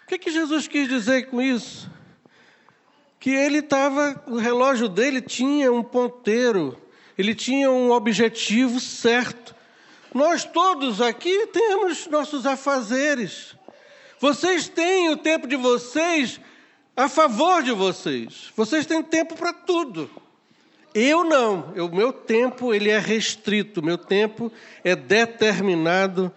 O 0.03 0.07
que, 0.07 0.17
que 0.17 0.31
Jesus 0.31 0.67
quis 0.67 0.87
dizer 0.87 1.29
com 1.29 1.41
isso? 1.41 1.89
Que 3.19 3.31
ele 3.31 3.59
estava, 3.59 4.21
o 4.27 4.35
relógio 4.35 4.89
dele 4.89 5.21
tinha 5.21 5.71
um 5.71 5.81
ponteiro, 5.81 6.77
ele 7.17 7.33
tinha 7.33 7.71
um 7.71 7.91
objetivo 7.91 8.79
certo. 8.79 9.55
Nós 10.13 10.43
todos 10.43 11.01
aqui 11.01 11.47
temos 11.47 12.07
nossos 12.07 12.45
afazeres. 12.45 13.55
Vocês 14.19 14.67
têm 14.67 15.09
o 15.09 15.17
tempo 15.17 15.47
de 15.47 15.55
vocês 15.55 16.39
a 16.95 17.09
favor 17.09 17.63
de 17.63 17.71
vocês. 17.71 18.51
Vocês 18.55 18.85
têm 18.85 19.01
tempo 19.01 19.35
para 19.35 19.53
tudo. 19.53 20.09
Eu 20.93 21.23
não. 21.23 21.73
O 21.75 21.95
meu 21.95 22.13
tempo 22.13 22.73
ele 22.73 22.89
é 22.89 22.99
restrito. 22.99 23.81
Meu 23.81 23.97
tempo 23.97 24.51
é 24.83 24.95
determinado 24.95 26.31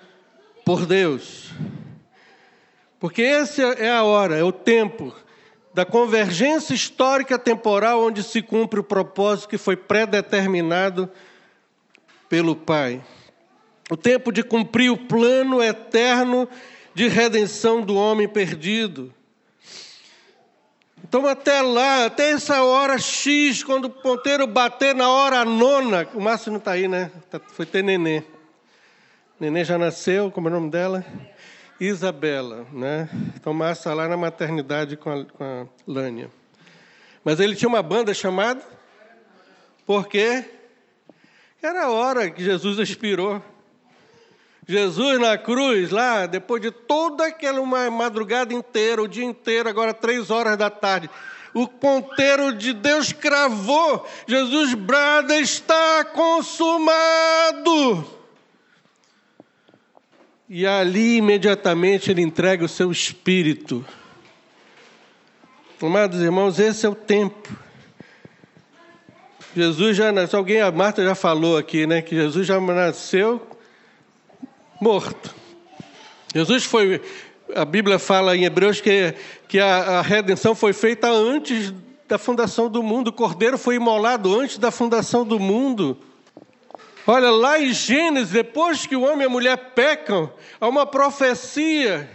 por 0.64 0.86
Deus. 0.86 1.50
Porque 3.06 3.22
essa 3.22 3.62
é 3.62 3.88
a 3.88 4.02
hora, 4.02 4.36
é 4.36 4.42
o 4.42 4.50
tempo 4.50 5.14
da 5.72 5.84
convergência 5.84 6.74
histórica 6.74 7.38
temporal 7.38 8.02
onde 8.02 8.20
se 8.20 8.42
cumpre 8.42 8.80
o 8.80 8.82
propósito 8.82 9.48
que 9.48 9.56
foi 9.56 9.76
predeterminado 9.76 11.08
pelo 12.28 12.56
Pai. 12.56 13.00
O 13.88 13.96
tempo 13.96 14.32
de 14.32 14.42
cumprir 14.42 14.90
o 14.90 14.96
plano 14.96 15.62
eterno 15.62 16.48
de 16.94 17.06
redenção 17.06 17.80
do 17.80 17.94
homem 17.94 18.26
perdido. 18.26 19.14
Então, 21.04 21.28
até 21.28 21.62
lá, 21.62 22.06
até 22.06 22.32
essa 22.32 22.64
hora 22.64 22.98
X, 22.98 23.62
quando 23.62 23.84
o 23.84 23.90
ponteiro 23.90 24.48
bater 24.48 24.96
na 24.96 25.08
hora 25.08 25.44
nona, 25.44 26.08
o 26.12 26.20
Márcio 26.20 26.50
não 26.50 26.58
está 26.58 26.72
aí, 26.72 26.88
né? 26.88 27.12
Tá, 27.30 27.40
foi 27.52 27.66
ter 27.66 27.84
nenê. 27.84 28.24
Nenê 29.38 29.62
já 29.62 29.78
nasceu, 29.78 30.28
como 30.28 30.48
é 30.48 30.50
o 30.50 30.54
nome 30.54 30.70
dela? 30.70 31.06
Isabela, 31.78 32.66
né? 32.72 33.08
Então, 33.34 33.52
Márcia 33.52 33.92
lá 33.92 34.08
na 34.08 34.16
maternidade 34.16 34.96
com 34.96 35.10
a, 35.10 35.24
com 35.24 35.44
a 35.44 35.66
Lânia. 35.86 36.30
Mas 37.22 37.38
ele 37.38 37.54
tinha 37.54 37.68
uma 37.68 37.82
banda 37.82 38.14
chamada 38.14 38.62
porque 39.84 40.44
era 41.62 41.84
a 41.84 41.90
hora 41.90 42.30
que 42.30 42.42
Jesus 42.42 42.78
expirou. 42.78 43.42
Jesus 44.66 45.20
na 45.20 45.38
cruz, 45.38 45.90
lá, 45.90 46.26
depois 46.26 46.60
de 46.60 46.72
toda 46.72 47.26
aquela 47.26 47.60
uma 47.60 47.88
madrugada 47.88 48.52
inteira, 48.52 49.00
o 49.02 49.06
dia 49.06 49.24
inteiro, 49.24 49.68
agora 49.68 49.94
três 49.94 50.28
horas 50.28 50.56
da 50.56 50.68
tarde, 50.68 51.08
o 51.54 51.68
ponteiro 51.68 52.52
de 52.52 52.72
Deus 52.72 53.12
cravou. 53.12 54.04
Jesus 54.26 54.74
brada, 54.74 55.38
está 55.38 56.04
consumado. 56.04 56.96
E 60.48 60.64
ali 60.64 61.16
imediatamente 61.16 62.10
ele 62.10 62.22
entrega 62.22 62.64
o 62.64 62.68
seu 62.68 62.92
espírito. 62.92 63.84
Amados 65.82 66.20
irmãos, 66.20 66.58
esse 66.60 66.86
é 66.86 66.88
o 66.88 66.94
tempo. 66.94 67.48
Jesus 69.54 69.96
já 69.96 70.12
nasceu, 70.12 70.38
alguém, 70.38 70.60
a 70.60 70.70
Marta 70.70 71.02
já 71.02 71.14
falou 71.14 71.56
aqui, 71.56 71.86
né, 71.86 72.00
que 72.00 72.14
Jesus 72.14 72.46
já 72.46 72.60
nasceu 72.60 73.44
morto. 74.80 75.34
Jesus 76.32 76.64
foi 76.64 77.00
a 77.54 77.64
Bíblia 77.64 77.98
fala 77.98 78.36
em 78.36 78.44
Hebreus 78.44 78.80
que, 78.80 79.14
que 79.48 79.58
a, 79.58 79.98
a 79.98 80.02
redenção 80.02 80.54
foi 80.54 80.72
feita 80.72 81.08
antes 81.08 81.72
da 82.06 82.18
fundação 82.18 82.68
do 82.68 82.82
mundo. 82.82 83.08
O 83.08 83.12
cordeiro 83.12 83.58
foi 83.58 83.76
imolado 83.76 84.38
antes 84.38 84.58
da 84.58 84.70
fundação 84.70 85.24
do 85.24 85.38
mundo. 85.38 85.98
Olha, 87.06 87.30
lá 87.30 87.60
em 87.60 87.72
Gênesis, 87.72 88.32
depois 88.32 88.84
que 88.84 88.96
o 88.96 89.02
homem 89.02 89.22
e 89.22 89.26
a 89.26 89.30
mulher 89.30 89.56
pecam, 89.74 90.32
há 90.60 90.68
uma 90.68 90.84
profecia 90.84 92.10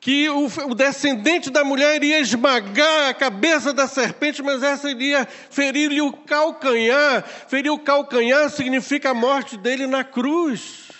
que 0.00 0.28
o, 0.28 0.48
descendente 0.74 1.50
da 1.50 1.64
mulher 1.64 1.96
iria 1.96 2.20
esmagar 2.20 3.10
a 3.10 3.14
cabeça 3.14 3.72
da 3.72 3.88
serpente, 3.88 4.40
mas 4.40 4.62
essa 4.62 4.88
iria 4.88 5.26
ferir-lhe 5.50 6.00
o 6.00 6.12
calcanhar. 6.12 7.24
Ferir 7.48 7.72
o 7.72 7.78
calcanhar 7.78 8.48
significa 8.50 9.10
a 9.10 9.14
morte 9.14 9.56
dele 9.56 9.88
na 9.88 10.04
cruz. 10.04 10.92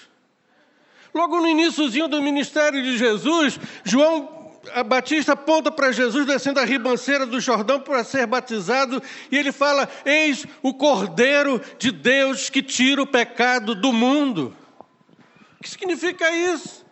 Logo 1.15 1.41
no 1.41 1.49
iníciozinho 1.49 2.09
do 2.09 2.21
ministério 2.21 2.83
de 2.83 2.99
Jesus, 2.99 3.61
João 3.85 4.38
a 4.75 4.83
Batista 4.83 5.33
aponta 5.33 5.71
para 5.71 5.93
Jesus 5.93 6.27
descendo 6.27 6.61
a 6.61 6.65
ribanceira 6.65 7.25
do 7.25 7.41
Jordão 7.41 7.81
para 7.81 8.05
ser 8.05 8.27
batizado, 8.27 9.03
e 9.31 9.37
ele 9.37 9.53
fala: 9.53 9.89
Eis 10.05 10.47
o 10.63 10.75
Cordeiro 10.75 11.61
de 11.79 11.91
Deus 11.91 12.51
que 12.51 12.63
tira 12.63 13.03
o 13.03 13.07
pecado 13.07 13.75
do 13.75 13.93
mundo. 13.93 14.57
O 15.59 15.63
que 15.63 15.71
significa 15.71 16.31
isso? 16.31 16.85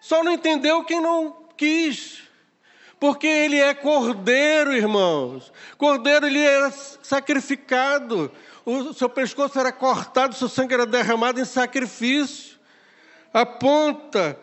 Só 0.00 0.22
não 0.22 0.32
entendeu 0.32 0.84
quem 0.84 1.00
não 1.00 1.36
quis. 1.56 2.22
Porque 3.00 3.28
ele 3.28 3.60
é 3.60 3.72
cordeiro, 3.74 4.74
irmãos. 4.74 5.52
Cordeiro, 5.76 6.26
ele 6.26 6.40
era 6.40 6.70
sacrificado. 6.70 8.30
O 8.66 8.92
seu 8.92 9.08
pescoço 9.08 9.58
era 9.58 9.70
cortado, 9.70 10.34
seu 10.34 10.48
sangue 10.48 10.74
era 10.74 10.84
derramado 10.84 11.40
em 11.40 11.44
sacrifício. 11.44 12.58
Aponta 13.32 14.36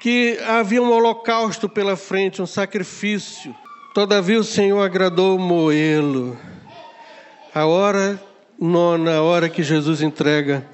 que 0.00 0.38
havia 0.46 0.82
um 0.82 0.90
holocausto 0.90 1.68
pela 1.68 1.94
frente, 1.94 2.40
um 2.40 2.46
sacrifício. 2.46 3.54
Todavia 3.94 4.40
o 4.40 4.44
Senhor 4.44 4.80
agradou 4.80 5.38
moê-lo. 5.38 6.38
A 7.54 7.66
hora 7.66 8.20
nona, 8.58 9.16
a 9.16 9.22
hora 9.22 9.48
que 9.48 9.62
Jesus 9.62 10.00
entrega 10.00 10.66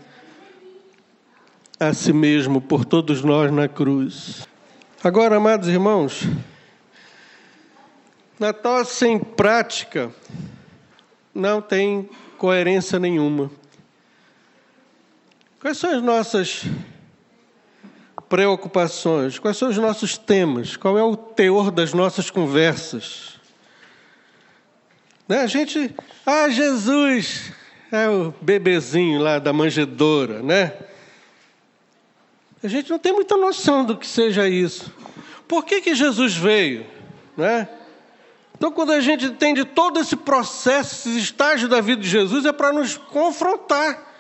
a 1.78 1.92
si 1.92 2.12
mesmo 2.12 2.60
por 2.60 2.84
todos 2.84 3.22
nós 3.22 3.50
na 3.50 3.68
cruz. 3.68 4.46
Agora, 5.02 5.36
amados 5.36 5.68
irmãos, 5.68 6.22
Natal 8.38 8.84
sem 8.84 9.18
prática 9.18 10.10
não 11.34 11.60
tem 11.60 12.08
coerência 12.38 12.98
nenhuma. 12.98 13.50
Quais 15.58 15.78
são 15.78 15.90
as 15.90 16.02
nossas 16.02 16.64
preocupações? 18.28 19.38
Quais 19.38 19.56
são 19.56 19.68
os 19.68 19.78
nossos 19.78 20.18
temas? 20.18 20.76
Qual 20.76 20.98
é 20.98 21.02
o 21.02 21.16
teor 21.16 21.70
das 21.70 21.92
nossas 21.92 22.30
conversas? 22.30 23.40
Né? 25.28 25.40
A 25.40 25.46
gente, 25.46 25.94
ah, 26.24 26.48
Jesus, 26.48 27.52
é 27.90 28.08
o 28.08 28.34
bebezinho 28.40 29.20
lá 29.20 29.38
da 29.38 29.52
manjedoura, 29.52 30.42
né? 30.42 30.72
A 32.62 32.68
gente 32.68 32.90
não 32.90 32.98
tem 32.98 33.12
muita 33.12 33.36
noção 33.36 33.84
do 33.84 33.96
que 33.96 34.06
seja 34.06 34.48
isso. 34.48 34.92
Por 35.46 35.64
que, 35.64 35.80
que 35.80 35.94
Jesus 35.94 36.34
veio? 36.34 36.86
Né? 37.36 37.68
Então, 38.56 38.72
quando 38.72 38.92
a 38.92 39.00
gente 39.00 39.26
entende 39.26 39.64
todo 39.64 40.00
esse 40.00 40.16
processo, 40.16 41.08
esse 41.08 41.18
estágio 41.18 41.68
da 41.68 41.80
vida 41.80 42.00
de 42.00 42.08
Jesus, 42.08 42.44
é 42.44 42.52
para 42.52 42.72
nos 42.72 42.96
confrontar, 42.96 44.14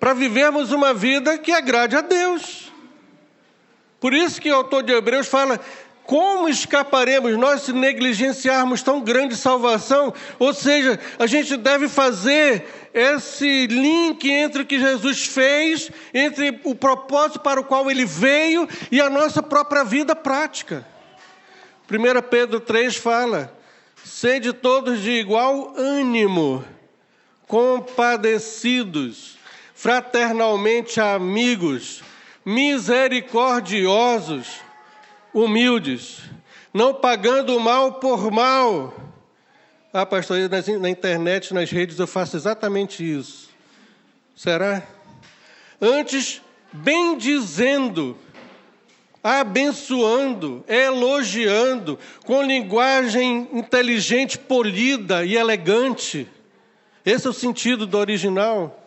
para 0.00 0.12
vivermos 0.12 0.72
uma 0.72 0.92
vida 0.92 1.38
que 1.38 1.52
agrade 1.52 1.96
a 1.96 2.00
Deus. 2.00 2.63
Por 4.04 4.12
isso 4.12 4.38
que 4.38 4.52
o 4.52 4.56
autor 4.56 4.82
de 4.82 4.92
Hebreus 4.92 5.28
fala: 5.28 5.58
como 6.04 6.46
escaparemos 6.46 7.38
nós 7.38 7.62
se 7.62 7.72
negligenciarmos 7.72 8.82
tão 8.82 9.00
grande 9.00 9.34
salvação? 9.34 10.12
Ou 10.38 10.52
seja, 10.52 11.00
a 11.18 11.26
gente 11.26 11.56
deve 11.56 11.88
fazer 11.88 12.66
esse 12.92 13.66
link 13.66 14.30
entre 14.30 14.60
o 14.60 14.66
que 14.66 14.78
Jesus 14.78 15.24
fez, 15.24 15.90
entre 16.12 16.60
o 16.64 16.74
propósito 16.74 17.40
para 17.40 17.58
o 17.58 17.64
qual 17.64 17.90
ele 17.90 18.04
veio 18.04 18.68
e 18.92 19.00
a 19.00 19.08
nossa 19.08 19.42
própria 19.42 19.82
vida 19.82 20.14
prática. 20.14 20.86
1 21.90 22.28
Pedro 22.28 22.60
3 22.60 22.94
fala: 22.96 23.56
sede 24.04 24.52
todos 24.52 25.00
de 25.00 25.12
igual 25.12 25.72
ânimo, 25.78 26.62
compadecidos, 27.46 29.38
fraternalmente 29.74 31.00
amigos 31.00 32.02
misericordiosos, 32.44 34.60
humildes, 35.32 36.20
não 36.72 36.92
pagando 36.92 37.58
mal 37.58 37.94
por 37.94 38.30
mal. 38.30 38.94
Ah, 39.92 40.04
pastor, 40.04 40.38
na 40.80 40.90
internet, 40.90 41.54
nas 41.54 41.70
redes 41.70 41.98
eu 41.98 42.06
faço 42.06 42.36
exatamente 42.36 43.02
isso. 43.04 43.48
Será? 44.34 44.82
Antes, 45.80 46.42
bendizendo, 46.72 48.18
abençoando, 49.22 50.64
elogiando, 50.66 51.98
com 52.26 52.42
linguagem 52.42 53.48
inteligente, 53.52 54.36
polida 54.36 55.24
e 55.24 55.36
elegante. 55.36 56.28
Esse 57.06 57.26
é 57.26 57.30
o 57.30 57.34
sentido 57.34 57.86
do 57.86 57.96
original. 57.96 58.80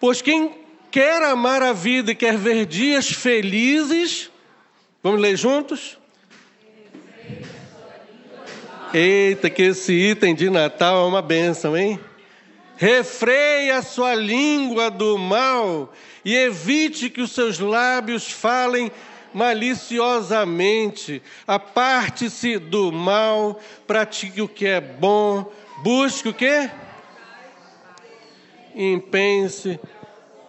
Pois 0.00 0.22
quem 0.22 0.67
quer 0.90 1.22
amar 1.22 1.62
a 1.62 1.72
vida 1.72 2.12
e 2.12 2.14
quer 2.14 2.36
ver 2.36 2.66
dias 2.66 3.08
felizes, 3.08 4.30
vamos 5.02 5.20
ler 5.20 5.36
juntos? 5.36 5.98
Eita, 8.92 9.50
que 9.50 9.62
esse 9.62 9.92
item 9.92 10.34
de 10.34 10.48
Natal 10.48 11.04
é 11.04 11.08
uma 11.08 11.20
bênção, 11.20 11.76
hein? 11.76 12.00
Refreie 12.76 13.70
a 13.70 13.82
sua 13.82 14.14
língua 14.14 14.90
do 14.90 15.18
mal 15.18 15.92
e 16.24 16.34
evite 16.34 17.10
que 17.10 17.20
os 17.20 17.32
seus 17.32 17.58
lábios 17.58 18.30
falem 18.30 18.90
maliciosamente. 19.34 21.20
Aparte-se 21.46 22.56
do 22.58 22.90
mal, 22.90 23.60
pratique 23.86 24.40
o 24.40 24.48
que 24.48 24.66
é 24.66 24.80
bom, 24.80 25.52
busque 25.82 26.28
o 26.28 26.34
que? 26.34 26.70
Impense 28.74 29.78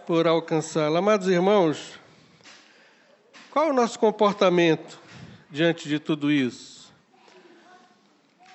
por 0.09 0.25
alcançá-la. 0.25 0.97
Amados 0.97 1.27
irmãos, 1.27 1.99
qual 3.51 3.67
é 3.67 3.69
o 3.69 3.73
nosso 3.73 3.99
comportamento 3.99 4.99
diante 5.51 5.87
de 5.87 5.99
tudo 5.99 6.31
isso? 6.31 6.91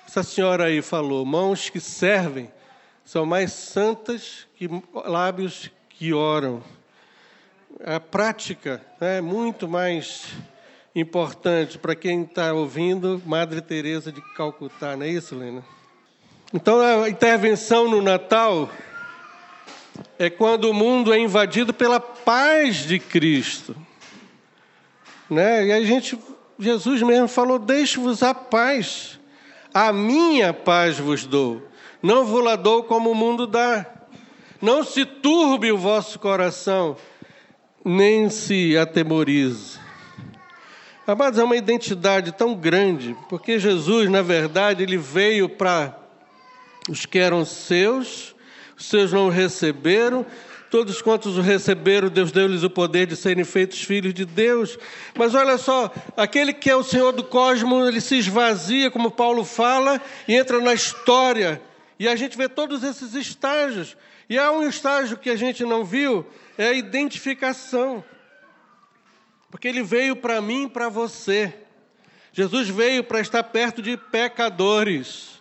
Essa 0.05 0.21
senhora 0.21 0.65
aí 0.65 0.81
falou: 0.81 1.25
mãos 1.25 1.69
que 1.69 1.79
servem 1.79 2.51
são 3.05 3.25
mais 3.25 3.53
santas 3.53 4.45
que 4.57 4.69
lábios 5.05 5.71
que 5.87 6.11
oram. 6.11 6.61
A 7.85 8.01
prática 8.01 8.81
é 8.99 9.21
muito 9.21 9.65
mais 9.65 10.33
importante 10.93 11.77
para 11.77 11.95
quem 11.95 12.23
está 12.23 12.51
ouvindo 12.51 13.21
Madre 13.25 13.61
Teresa 13.61 14.11
de 14.11 14.19
Calcutá, 14.33 14.97
não 14.97 15.05
é 15.05 15.09
isso, 15.09 15.33
Lena? 15.37 15.63
Então 16.53 16.81
a 16.81 17.09
intervenção 17.09 17.89
no 17.89 18.01
Natal 18.01 18.69
é 20.17 20.29
quando 20.29 20.69
o 20.69 20.73
mundo 20.73 21.13
é 21.13 21.19
invadido 21.19 21.73
pela 21.73 21.99
paz 21.99 22.77
de 22.77 22.99
Cristo. 22.99 23.75
Né? 25.29 25.67
E 25.67 25.71
a 25.71 25.83
gente, 25.83 26.17
Jesus 26.59 27.01
mesmo 27.01 27.27
falou: 27.27 27.59
Deixe-vos 27.59 28.23
a 28.23 28.33
paz, 28.33 29.19
a 29.73 29.91
minha 29.91 30.53
paz 30.53 30.99
vos 30.99 31.25
dou, 31.25 31.67
não 32.01 32.25
vos 32.25 32.43
la 32.43 32.55
dou 32.55 32.83
como 32.83 33.11
o 33.11 33.15
mundo 33.15 33.47
dá. 33.47 33.85
Não 34.61 34.83
se 34.83 35.05
turbe 35.05 35.71
o 35.71 35.77
vosso 35.77 36.17
coração, 36.17 36.95
nem 37.83 38.29
se 38.29 38.77
atemorize. 38.77 39.79
Amados, 41.05 41.37
é 41.37 41.43
uma 41.43 41.55
identidade 41.55 42.31
tão 42.31 42.55
grande, 42.55 43.15
porque 43.29 43.59
Jesus, 43.59 44.09
na 44.09 44.23
verdade, 44.23 44.81
ele 44.81 44.97
veio 44.97 45.47
para 45.47 45.95
os 46.89 47.05
que 47.05 47.19
eram 47.19 47.45
seus, 47.45 48.34
seus 48.77 49.11
não 49.11 49.29
receberam, 49.29 50.25
todos 50.69 51.01
quantos 51.01 51.37
o 51.37 51.41
receberam, 51.41 52.09
Deus 52.09 52.31
deu-lhes 52.31 52.63
o 52.63 52.69
poder 52.69 53.07
de 53.07 53.15
serem 53.15 53.43
feitos 53.43 53.81
filhos 53.81 54.13
de 54.13 54.25
Deus. 54.25 54.77
Mas 55.17 55.33
olha 55.33 55.57
só, 55.57 55.91
aquele 56.17 56.51
que 56.53 56.69
é 56.69 56.75
o 56.75 56.83
Senhor 56.83 57.11
do 57.11 57.23
cosmos, 57.23 57.87
ele 57.87 58.01
se 58.01 58.17
esvazia, 58.17 58.91
como 58.91 59.09
Paulo 59.09 59.45
fala, 59.45 60.01
e 60.27 60.35
entra 60.35 60.59
na 60.59 60.73
história. 60.73 61.61
E 61.97 62.07
a 62.07 62.15
gente 62.15 62.37
vê 62.37 62.49
todos 62.49 62.83
esses 62.83 63.13
estágios. 63.13 63.95
E 64.29 64.37
há 64.37 64.51
um 64.51 64.67
estágio 64.67 65.17
que 65.17 65.29
a 65.29 65.35
gente 65.35 65.63
não 65.63 65.85
viu, 65.85 66.25
é 66.57 66.67
a 66.67 66.73
identificação. 66.73 68.03
Porque 69.49 69.67
ele 69.67 69.83
veio 69.83 70.15
para 70.15 70.41
mim 70.41 70.63
e 70.63 70.69
para 70.69 70.89
você. 70.89 71.53
Jesus 72.33 72.67
veio 72.67 73.01
para 73.01 73.21
estar 73.21 73.43
perto 73.43 73.81
de 73.81 73.95
pecadores. 73.95 75.34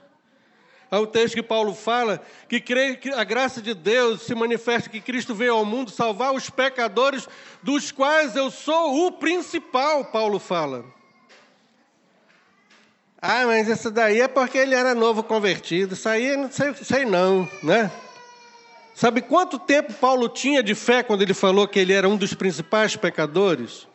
Há 0.94 1.00
um 1.00 1.06
texto 1.06 1.34
que 1.34 1.42
Paulo 1.42 1.74
fala 1.74 2.22
que 2.48 2.60
crê 2.60 2.94
que 2.94 3.10
a 3.10 3.24
graça 3.24 3.60
de 3.60 3.74
Deus 3.74 4.22
se 4.22 4.32
manifesta 4.32 4.88
que 4.88 5.00
Cristo 5.00 5.34
veio 5.34 5.54
ao 5.54 5.64
mundo 5.64 5.90
salvar 5.90 6.32
os 6.32 6.48
pecadores, 6.48 7.28
dos 7.60 7.90
quais 7.90 8.36
eu 8.36 8.48
sou 8.48 9.04
o 9.04 9.10
principal, 9.10 10.04
Paulo 10.04 10.38
fala. 10.38 10.84
Ah, 13.20 13.44
mas 13.44 13.66
isso 13.66 13.90
daí 13.90 14.20
é 14.20 14.28
porque 14.28 14.56
ele 14.56 14.76
era 14.76 14.94
novo 14.94 15.24
convertido. 15.24 15.94
Isso 15.94 16.08
aí 16.08 16.36
não 16.36 16.48
sei, 16.48 16.72
sei 16.74 17.04
não, 17.04 17.48
né? 17.60 17.90
Sabe 18.94 19.20
quanto 19.20 19.58
tempo 19.58 19.92
Paulo 19.94 20.28
tinha 20.28 20.62
de 20.62 20.76
fé 20.76 21.02
quando 21.02 21.22
ele 21.22 21.34
falou 21.34 21.66
que 21.66 21.80
ele 21.80 21.92
era 21.92 22.08
um 22.08 22.16
dos 22.16 22.34
principais 22.34 22.94
pecadores? 22.94 23.88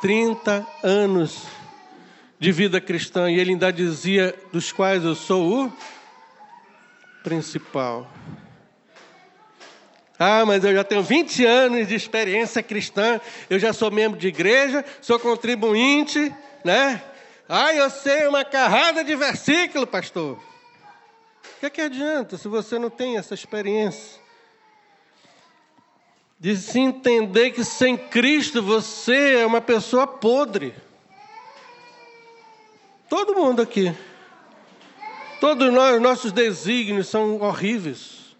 30 0.00 0.66
anos 0.82 1.46
de 2.42 2.50
vida 2.50 2.80
cristã. 2.80 3.30
E 3.30 3.38
ele 3.38 3.52
ainda 3.52 3.72
dizia: 3.72 4.34
dos 4.52 4.72
quais 4.72 5.04
eu 5.04 5.14
sou 5.14 5.66
o 5.66 5.72
principal. 7.22 8.10
Ah, 10.18 10.44
mas 10.44 10.64
eu 10.64 10.74
já 10.74 10.82
tenho 10.82 11.04
20 11.04 11.44
anos 11.46 11.86
de 11.86 11.94
experiência 11.94 12.60
cristã, 12.62 13.20
eu 13.48 13.58
já 13.60 13.72
sou 13.72 13.90
membro 13.92 14.18
de 14.18 14.26
igreja, 14.26 14.84
sou 15.00 15.18
contribuinte, 15.20 16.34
né? 16.64 17.02
Ah, 17.48 17.72
eu 17.74 17.88
sei 17.90 18.26
uma 18.26 18.44
carrada 18.44 19.04
de 19.04 19.14
versículo, 19.14 19.86
pastor. 19.86 20.36
O 20.36 21.60
que, 21.60 21.66
é 21.66 21.70
que 21.70 21.80
adianta 21.80 22.36
se 22.36 22.48
você 22.48 22.76
não 22.76 22.90
tem 22.90 23.18
essa 23.18 23.34
experiência? 23.34 24.20
De 26.40 26.56
se 26.56 26.80
entender 26.80 27.52
que 27.52 27.64
sem 27.64 27.96
Cristo 27.96 28.60
você 28.60 29.36
é 29.36 29.46
uma 29.46 29.60
pessoa 29.60 30.08
podre. 30.08 30.74
Todo 33.12 33.34
mundo 33.34 33.60
aqui. 33.60 33.94
Todos 35.38 35.70
nós, 35.70 36.00
nossos 36.00 36.32
desígnios 36.32 37.08
são 37.08 37.38
horríveis. 37.42 38.34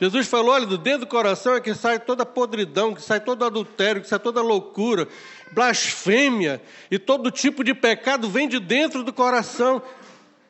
Jesus 0.00 0.28
falou: 0.28 0.52
olha, 0.52 0.66
do 0.66 0.78
dentro 0.78 1.00
do 1.00 1.06
coração 1.08 1.56
é 1.56 1.60
que 1.60 1.74
sai 1.74 1.98
toda 1.98 2.24
podridão, 2.24 2.94
que 2.94 3.02
sai 3.02 3.18
todo 3.18 3.44
adultério, 3.44 4.00
que 4.00 4.08
sai 4.08 4.20
toda 4.20 4.40
loucura, 4.40 5.08
blasfêmia 5.50 6.62
e 6.92 6.96
todo 6.96 7.28
tipo 7.28 7.64
de 7.64 7.74
pecado 7.74 8.30
vem 8.30 8.46
de 8.46 8.60
dentro 8.60 9.02
do 9.02 9.12
coração. 9.12 9.82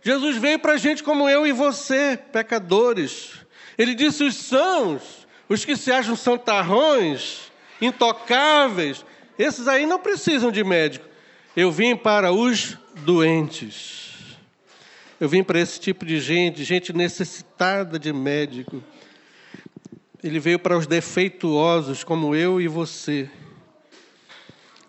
Jesus 0.03 0.37
veio 0.37 0.59
para 0.59 0.75
a 0.75 0.77
gente 0.77 1.03
como 1.03 1.27
eu 1.27 1.47
e 1.47 1.53
você, 1.53 2.19
pecadores. 2.31 3.31
Ele 3.79 3.95
disse: 3.95 4.25
os 4.25 4.35
sãos, 4.35 5.27
os 5.49 5.65
que 5.65 5.75
se 5.75 5.91
acham 5.91 6.15
santarrões, 6.15 7.51
intocáveis, 7.81 9.07
esses 9.39 9.67
aí 9.67 9.87
não 9.87 9.99
precisam 9.99 10.53
de 10.53 10.63
médico. 10.63 11.09
Eu 11.57 11.73
vim 11.73 11.97
para 11.97 12.31
os 12.31 12.77
doentes. 12.97 14.37
Eu 15.21 15.29
vim 15.29 15.43
para 15.43 15.61
esse 15.61 15.79
tipo 15.79 16.05
de 16.05 16.21
gente, 16.21 16.65
gente 16.65 16.93
necessitada 16.93 17.99
de 17.99 18.13
médico. 18.13 18.83
Ele 20.23 20.41
veio 20.41 20.59
para 20.59 20.77
os 20.77 20.87
defeituosos, 20.87 22.03
como 22.03 22.35
eu 22.35 22.61
e 22.61 22.67
você. 22.67 23.31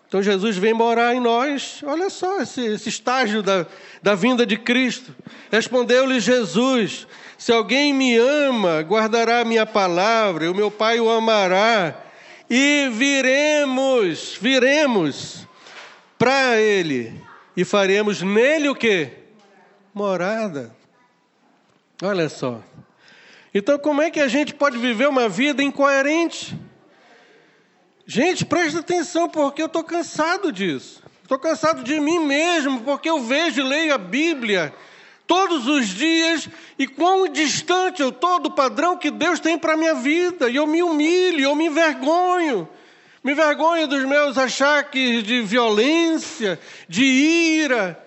Então 0.08 0.22
Jesus 0.22 0.56
vem 0.56 0.72
morar 0.72 1.14
em 1.14 1.20
nós. 1.20 1.82
Olha 1.84 2.08
só 2.08 2.40
esse, 2.40 2.64
esse 2.64 2.88
estágio 2.88 3.42
da, 3.42 3.66
da 4.02 4.14
vinda 4.14 4.46
de 4.46 4.56
Cristo. 4.56 5.14
Respondeu-lhe 5.50 6.20
Jesus: 6.20 7.06
Se 7.36 7.52
alguém 7.52 7.92
me 7.92 8.16
ama, 8.16 8.80
guardará 8.80 9.40
a 9.40 9.44
minha 9.44 9.66
palavra, 9.66 10.46
e 10.46 10.48
o 10.48 10.54
meu 10.54 10.70
Pai 10.70 11.00
o 11.00 11.10
amará, 11.10 11.94
e 12.48 12.88
viremos, 12.92 14.38
viremos 14.40 15.46
para 16.16 16.60
Ele, 16.60 17.12
e 17.56 17.64
faremos 17.64 18.22
nele 18.22 18.68
o 18.68 18.74
que? 18.74 19.10
Morada. 19.94 20.76
Olha 22.02 22.28
só. 22.28 22.60
Então, 23.54 23.78
como 23.78 24.02
é 24.02 24.10
que 24.10 24.20
a 24.20 24.28
gente 24.28 24.52
pode 24.52 24.76
viver 24.76 25.08
uma 25.08 25.28
vida 25.28 25.62
incoerente? 25.62 26.58
Gente, 28.06 28.44
presta 28.44 28.80
atenção, 28.80 29.28
porque 29.28 29.62
eu 29.62 29.66
estou 29.66 29.82
cansado 29.82 30.52
disso. 30.52 31.02
Estou 31.22 31.38
cansado 31.38 31.82
de 31.82 31.98
mim 31.98 32.20
mesmo, 32.20 32.82
porque 32.82 33.08
eu 33.08 33.20
vejo 33.20 33.60
e 33.60 33.64
leio 33.64 33.94
a 33.94 33.98
Bíblia 33.98 34.74
todos 35.26 35.66
os 35.66 35.88
dias 35.88 36.48
e 36.78 36.86
quão 36.86 37.26
distante 37.28 38.00
eu 38.00 38.10
estou 38.10 38.38
do 38.38 38.50
padrão 38.50 38.96
que 38.96 39.10
Deus 39.10 39.40
tem 39.40 39.58
para 39.58 39.72
a 39.72 39.76
minha 39.76 39.94
vida. 39.94 40.48
E 40.48 40.56
eu 40.56 40.66
me 40.66 40.82
humilho, 40.82 41.40
eu 41.40 41.56
me 41.56 41.66
envergonho. 41.66 42.68
Me 43.26 43.32
envergonho 43.32 43.88
dos 43.88 44.04
meus 44.04 44.38
achaques 44.38 45.24
de 45.24 45.42
violência, 45.42 46.60
de 46.88 47.02
ira, 47.02 48.00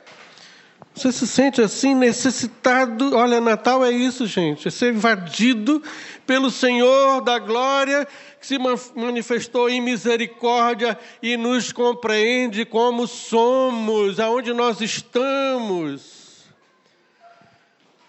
você 0.95 1.11
se 1.11 1.27
sente 1.27 1.61
assim 1.61 1.93
necessitado? 1.93 3.13
Olha, 3.13 3.41
Natal 3.41 3.83
é 3.83 3.91
isso, 3.91 4.25
gente, 4.25 4.69
é 4.69 4.71
ser 4.71 4.93
invadido 4.93 5.83
pelo 6.25 6.49
Senhor 6.49 7.19
da 7.19 7.37
glória 7.37 8.07
que 8.39 8.47
se 8.47 8.57
manifestou 8.95 9.69
em 9.69 9.81
misericórdia 9.81 10.97
e 11.21 11.35
nos 11.35 11.73
compreende 11.73 12.63
como 12.63 13.05
somos, 13.05 14.21
aonde 14.21 14.53
nós 14.53 14.79
estamos. 14.79 16.45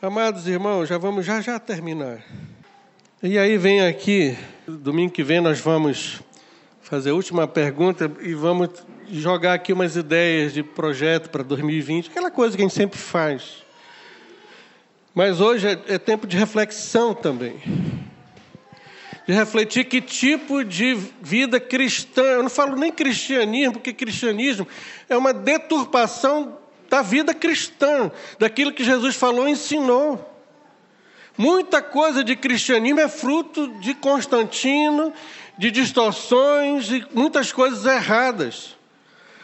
Amados 0.01 0.47
irmãos, 0.47 0.89
já 0.89 0.97
vamos 0.97 1.27
já 1.27 1.41
já 1.41 1.59
terminar. 1.59 2.23
E 3.21 3.37
aí 3.37 3.59
vem 3.59 3.81
aqui, 3.81 4.39
domingo 4.69 5.13
que 5.13 5.25
vem 5.25 5.41
nós 5.41 5.59
vamos 5.59 6.23
fazer 6.91 7.11
a 7.11 7.15
última 7.15 7.47
pergunta 7.47 8.11
e 8.21 8.35
vamos 8.35 8.69
jogar 9.13 9.55
aqui 9.55 9.73
umas 9.73 9.95
ideias 9.95 10.53
de 10.53 10.61
projeto 10.61 11.31
para 11.31 11.45
2020, 11.45 12.09
aquela 12.11 12.33
coisa 12.33 12.57
que 12.57 12.63
a 12.65 12.67
gente 12.67 12.75
sempre 12.75 12.99
faz. 12.99 13.63
Mas 15.15 15.41
hoje 15.41 15.69
é, 15.69 15.95
é 15.95 15.99
tempo 15.99 16.27
de 16.27 16.37
reflexão 16.37 17.15
também. 17.15 17.63
De 19.25 19.33
refletir 19.33 19.85
que 19.85 20.01
tipo 20.01 20.65
de 20.65 20.95
vida 21.23 21.61
cristã, 21.61 22.23
eu 22.23 22.43
não 22.43 22.51
falo 22.51 22.75
nem 22.75 22.91
cristianismo, 22.91 23.75
porque 23.75 23.93
cristianismo 23.93 24.67
é 25.09 25.17
uma 25.17 25.33
deturpação 25.33 26.59
da 26.89 27.03
vida 27.03 27.33
cristã, 27.33 28.11
daquilo 28.37 28.73
que 28.73 28.83
Jesus 28.83 29.15
falou 29.15 29.47
e 29.47 29.53
ensinou. 29.53 30.29
Muita 31.41 31.81
coisa 31.81 32.23
de 32.23 32.37
cristianismo 32.37 33.01
é 33.01 33.09
fruto 33.09 33.67
de 33.81 33.95
Constantino 33.95 35.11
de 35.57 35.71
distorções 35.71 36.91
e 36.91 37.03
muitas 37.15 37.51
coisas 37.51 37.87
erradas. 37.87 38.77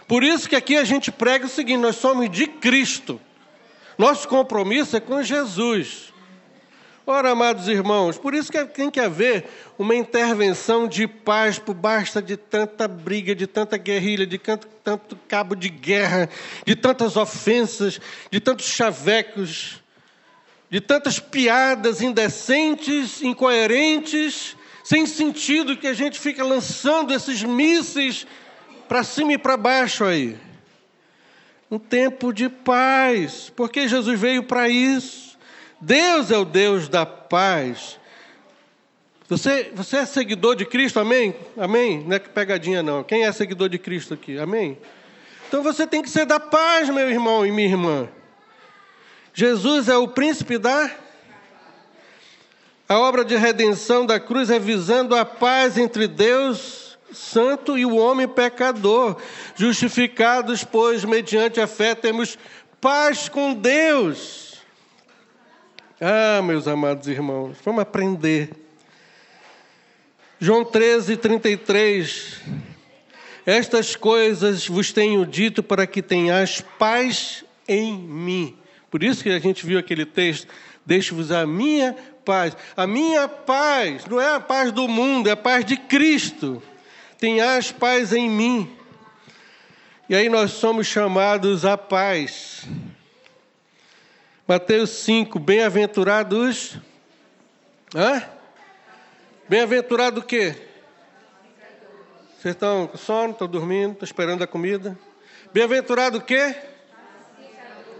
Por 0.06 0.22
isso 0.22 0.46
que 0.46 0.54
aqui 0.54 0.76
a 0.76 0.84
gente 0.84 1.10
prega 1.10 1.46
o 1.46 1.48
seguinte: 1.48 1.78
nós 1.78 1.96
somos 1.96 2.28
de 2.28 2.48
Cristo. 2.48 3.18
Nosso 3.96 4.28
compromisso 4.28 4.94
é 4.94 5.00
com 5.00 5.22
Jesus. 5.22 6.12
Ora, 7.06 7.30
amados 7.30 7.66
irmãos, 7.66 8.18
por 8.18 8.34
isso 8.34 8.52
que 8.52 8.62
tem 8.66 8.90
que 8.90 9.00
haver 9.00 9.46
uma 9.78 9.94
intervenção 9.94 10.86
de 10.86 11.08
paz 11.08 11.58
por 11.58 11.72
basta 11.72 12.20
de 12.20 12.36
tanta 12.36 12.86
briga, 12.86 13.34
de 13.34 13.46
tanta 13.46 13.78
guerrilha, 13.78 14.26
de 14.26 14.36
tanto, 14.36 14.68
tanto 14.84 15.16
cabo 15.26 15.54
de 15.54 15.70
guerra, 15.70 16.28
de 16.66 16.76
tantas 16.76 17.16
ofensas, 17.16 17.98
de 18.30 18.38
tantos 18.38 18.66
chavecos, 18.66 19.80
de 20.70 20.80
tantas 20.80 21.18
piadas 21.18 22.02
indecentes, 22.02 23.22
incoerentes 23.22 24.56
sem 24.86 25.04
sentido 25.04 25.76
que 25.76 25.88
a 25.88 25.92
gente 25.92 26.20
fica 26.20 26.44
lançando 26.44 27.12
esses 27.12 27.42
mísseis 27.42 28.24
para 28.86 29.02
cima 29.02 29.32
e 29.32 29.38
para 29.38 29.56
baixo 29.56 30.04
aí. 30.04 30.36
Um 31.68 31.76
tempo 31.76 32.32
de 32.32 32.48
paz, 32.48 33.52
porque 33.56 33.88
Jesus 33.88 34.20
veio 34.20 34.44
para 34.44 34.68
isso. 34.68 35.36
Deus 35.80 36.30
é 36.30 36.38
o 36.38 36.44
Deus 36.44 36.88
da 36.88 37.04
paz. 37.04 37.98
Você, 39.28 39.72
você 39.74 39.96
é 39.96 40.06
seguidor 40.06 40.54
de 40.54 40.64
Cristo, 40.64 41.00
amém? 41.00 41.34
Amém? 41.56 42.04
Não 42.06 42.14
é 42.14 42.20
que 42.20 42.28
pegadinha, 42.28 42.80
não. 42.80 43.02
Quem 43.02 43.24
é 43.24 43.32
seguidor 43.32 43.68
de 43.68 43.78
Cristo 43.80 44.14
aqui? 44.14 44.38
Amém? 44.38 44.78
Então 45.48 45.64
você 45.64 45.84
tem 45.84 46.00
que 46.00 46.08
ser 46.08 46.26
da 46.26 46.38
paz, 46.38 46.88
meu 46.88 47.10
irmão 47.10 47.44
e 47.44 47.50
minha 47.50 47.68
irmã. 47.68 48.08
Jesus 49.38 49.86
é 49.90 49.96
o 49.98 50.08
príncipe 50.08 50.56
da 50.56 50.90
a 52.88 52.98
obra 52.98 53.22
de 53.22 53.36
redenção 53.36 54.06
da 54.06 54.18
cruz 54.18 54.48
é 54.48 54.58
visando 54.58 55.14
a 55.14 55.26
paz 55.26 55.76
entre 55.76 56.08
Deus 56.08 56.96
santo 57.12 57.76
e 57.76 57.84
o 57.84 57.96
homem 57.96 58.26
pecador. 58.26 59.20
Justificados, 59.54 60.64
pois, 60.64 61.04
mediante 61.04 61.60
a 61.60 61.66
fé, 61.66 61.94
temos 61.94 62.38
paz 62.80 63.28
com 63.28 63.52
Deus. 63.52 64.62
Ah, 66.00 66.40
meus 66.42 66.66
amados 66.66 67.06
irmãos, 67.06 67.58
vamos 67.62 67.82
aprender. 67.82 68.50
João 70.40 70.64
13, 70.64 71.14
33. 71.18 72.40
Estas 73.44 73.94
coisas 73.94 74.66
vos 74.66 74.92
tenho 74.92 75.26
dito 75.26 75.62
para 75.62 75.86
que 75.86 76.00
tenhais 76.00 76.64
paz 76.78 77.44
em 77.68 77.92
mim. 77.98 78.65
Por 78.90 79.02
isso 79.02 79.22
que 79.22 79.30
a 79.30 79.38
gente 79.38 79.66
viu 79.66 79.78
aquele 79.78 80.06
texto: 80.06 80.48
Deixo-vos 80.84 81.32
a 81.32 81.46
minha 81.46 81.96
paz. 82.24 82.56
A 82.76 82.86
minha 82.86 83.28
paz 83.28 84.04
não 84.06 84.20
é 84.20 84.34
a 84.34 84.40
paz 84.40 84.70
do 84.70 84.86
mundo, 84.86 85.28
é 85.28 85.32
a 85.32 85.36
paz 85.36 85.64
de 85.64 85.76
Cristo. 85.76 86.62
Tenhas 87.18 87.72
paz 87.72 88.12
em 88.12 88.30
mim. 88.30 88.76
E 90.08 90.14
aí 90.14 90.28
nós 90.28 90.52
somos 90.52 90.86
chamados 90.86 91.64
à 91.64 91.76
paz. 91.76 92.64
Mateus 94.46 94.90
5, 94.90 95.38
bem-aventurados. 95.40 96.76
Hã? 97.94 98.22
Bem-aventurado 99.48 100.20
o 100.20 100.24
quê? 100.24 100.54
Vocês 102.38 102.54
estão 102.54 102.86
com 102.86 102.96
sono, 102.96 103.32
estão 103.32 103.48
dormindo, 103.48 103.92
estão 103.92 104.04
esperando 104.04 104.42
a 104.42 104.46
comida? 104.46 104.96
Bem-aventurado 105.52 106.18
o 106.18 106.20
quê? 106.20 106.54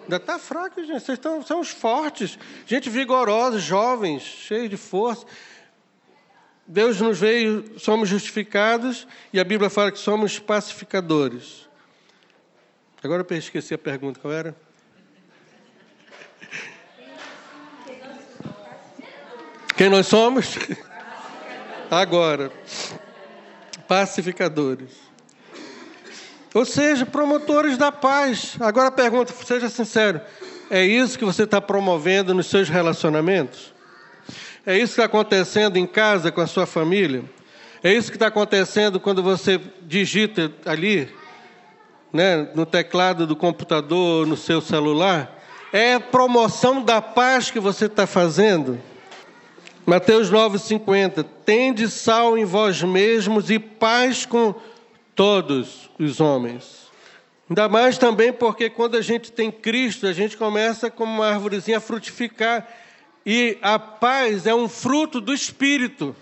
Ainda 0.07 0.17
está 0.17 0.39
fraco, 0.39 0.83
gente. 0.85 1.03
Vocês 1.03 1.19
são 1.45 1.61
os 1.61 1.71
fortes, 1.71 2.39
gente 2.65 2.89
vigorosa, 2.89 3.59
jovens, 3.59 4.23
cheios 4.23 4.71
de 4.71 4.77
força. 4.77 5.27
Deus 6.65 7.01
nos 7.01 7.19
veio, 7.19 7.79
somos 7.79 8.09
justificados, 8.09 9.07
e 9.33 9.39
a 9.39 9.45
Bíblia 9.45 9.69
fala 9.69 9.91
que 9.91 9.99
somos 9.99 10.39
pacificadores. 10.39 11.69
Agora 13.03 13.27
eu 13.29 13.37
esqueci 13.37 13.75
a 13.75 13.79
pergunta, 13.79 14.19
qual 14.21 14.33
era? 14.33 14.57
Quem 19.77 19.91
nós 19.91 20.07
somos? 20.07 20.57
Agora, 21.91 22.51
pacificadores. 23.87 25.06
Ou 26.57 26.65
seja, 26.65 27.05
promotores 27.05 27.77
da 27.77 27.93
paz. 27.93 28.57
Agora 28.59 28.91
pergunta, 28.91 29.31
seja 29.45 29.69
sincero: 29.69 30.23
é 30.71 30.83
isso 30.83 31.19
que 31.19 31.25
você 31.27 31.43
está 31.43 31.61
promovendo 31.61 32.33
nos 32.33 32.47
seus 32.47 32.71
relacionamentos? 32.71 33.75
É 34.65 34.75
isso 34.75 34.95
que 34.95 35.01
está 35.01 35.05
acontecendo 35.05 35.77
em 35.77 35.87
casa 35.87 36.33
com 36.33 36.41
a 36.41 36.47
sua 36.47 36.65
família? 36.65 37.25
É 37.85 37.93
isso 37.93 38.11
que 38.11 38.17
está 38.17 38.29
acontecendo 38.29 38.99
quando 38.99 39.23
você 39.23 39.61
digita 39.83 40.51
ali, 40.65 41.15
né, 42.11 42.49
no 42.55 42.65
teclado 42.65 43.27
do 43.27 43.37
computador, 43.37 44.27
no 44.27 44.35
seu 44.35 44.63
celular? 44.63 45.39
É 45.75 45.99
promoção 45.99 46.83
da 46.83 47.03
paz 47.03 47.51
que 47.51 47.61
você 47.61 47.85
está 47.85 48.07
fazendo? 48.07 48.81
Mateus 49.85 50.33
9,50: 50.33 51.23
Tende 51.45 51.87
sal 51.87 52.39
em 52.39 52.47
vós 52.47 52.83
mesmos 52.83 53.51
e 53.51 53.59
paz 53.59 54.25
com 54.25 54.55
todos 55.17 55.91
os 55.99 56.21
homens. 56.21 56.87
Ainda 57.51 57.69
mais 57.69 57.99
também 57.99 58.33
porque 58.33 58.71
quando 58.71 58.97
a 58.97 59.01
gente 59.01 59.33
tem 59.33 59.51
Cristo, 59.51 60.07
a 60.07 60.13
gente 60.13 60.37
começa 60.37 60.89
como 60.91 61.13
uma 61.13 61.27
árvorezinha 61.27 61.79
a 61.79 61.81
frutificar. 61.81 62.69
E 63.25 63.59
a 63.61 63.79
paz 63.79 64.47
é 64.47 64.55
um 64.55 64.69
fruto 64.69 65.21
do 65.21 65.35
Espírito. 65.35 66.15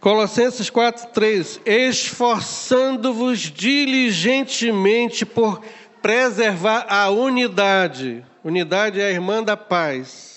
Colossenses 0.00 0.70
4,3: 0.70 1.60
Esforçando-vos 1.66 3.40
diligentemente 3.40 5.26
por 5.26 5.60
preservar 6.00 6.86
a 6.88 7.10
unidade. 7.10 8.24
Unidade 8.44 9.00
é 9.00 9.06
a 9.06 9.10
irmã 9.10 9.42
da 9.42 9.56
paz 9.56 10.28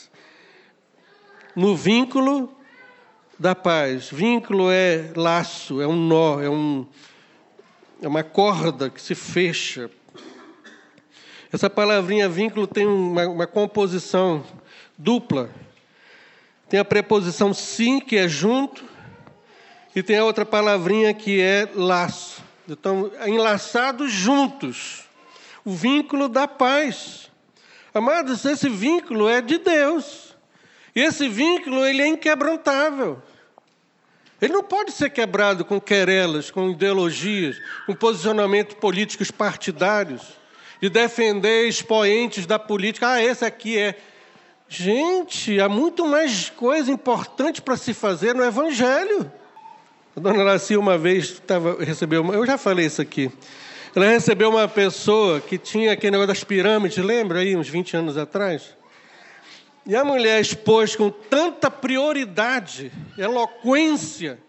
no 1.55 1.75
vínculo 1.75 2.51
da 3.37 3.55
paz. 3.55 4.09
Vínculo 4.09 4.69
é 4.71 5.11
laço, 5.15 5.81
é 5.81 5.87
um 5.87 5.95
nó, 5.95 6.41
é, 6.41 6.49
um, 6.49 6.85
é 8.01 8.07
uma 8.07 8.23
corda 8.23 8.89
que 8.89 8.99
se 8.99 9.13
fecha. 9.13 9.89
Essa 11.53 11.69
palavrinha 11.69 12.27
vínculo 12.27 12.65
tem 12.65 12.87
uma, 12.87 13.27
uma 13.27 13.47
composição 13.47 14.43
dupla. 14.97 15.51
Tem 16.67 16.79
a 16.79 16.85
preposição 16.85 17.53
sim, 17.53 17.99
que 17.99 18.17
é 18.17 18.27
junto, 18.27 18.83
e 19.95 20.01
tem 20.01 20.17
a 20.17 20.25
outra 20.25 20.45
palavrinha 20.45 21.13
que 21.13 21.39
é 21.39 21.69
laço. 21.75 22.41
Então, 22.67 23.11
enlaçados 23.27 24.11
juntos. 24.11 25.03
O 25.63 25.71
vínculo 25.71 26.27
da 26.27 26.47
paz. 26.47 27.29
Amados, 27.93 28.45
esse 28.45 28.67
vínculo 28.67 29.29
é 29.29 29.41
de 29.41 29.59
Deus. 29.59 30.35
E 30.95 31.01
esse 31.01 31.27
vínculo 31.27 31.85
ele 31.85 32.01
é 32.01 32.07
inquebrantável. 32.07 33.21
Ele 34.41 34.53
não 34.53 34.63
pode 34.63 34.91
ser 34.91 35.11
quebrado 35.11 35.63
com 35.63 35.79
querelas, 35.79 36.49
com 36.49 36.71
ideologias, 36.71 37.61
com 37.85 37.93
posicionamentos 37.93 38.75
políticos 38.75 39.29
partidários, 39.29 40.21
de 40.81 40.89
defender 40.89 41.67
expoentes 41.67 42.47
da 42.47 42.57
política. 42.57 43.07
Ah, 43.07 43.23
esse 43.23 43.45
aqui 43.45 43.77
é. 43.77 43.95
Gente, 44.67 45.59
há 45.59 45.69
muito 45.69 46.07
mais 46.07 46.49
coisa 46.49 46.89
importante 46.89 47.61
para 47.61 47.77
se 47.77 47.93
fazer 47.93 48.33
no 48.33 48.43
Evangelho. 48.43 49.31
A 50.15 50.19
dona 50.19 50.43
Laci 50.43 50.75
uma 50.75 50.97
vez 50.97 51.39
tava, 51.45 51.83
recebeu, 51.83 52.21
uma, 52.21 52.33
eu 52.33 52.45
já 52.45 52.57
falei 52.57 52.85
isso 52.85 53.01
aqui. 53.01 53.31
Ela 53.95 54.07
recebeu 54.07 54.49
uma 54.49 54.67
pessoa 54.67 55.39
que 55.39 55.57
tinha 55.57 55.91
aquele 55.91 56.11
negócio 56.11 56.29
das 56.29 56.43
pirâmides, 56.43 56.97
lembra 56.97 57.39
aí, 57.39 57.55
uns 57.55 57.69
20 57.69 57.97
anos 57.97 58.17
atrás? 58.17 58.75
E 59.85 59.95
a 59.95 60.05
mulher 60.05 60.39
expôs 60.39 60.95
com 60.95 61.09
tanta 61.09 61.71
prioridade, 61.71 62.91
eloquência, 63.17 64.39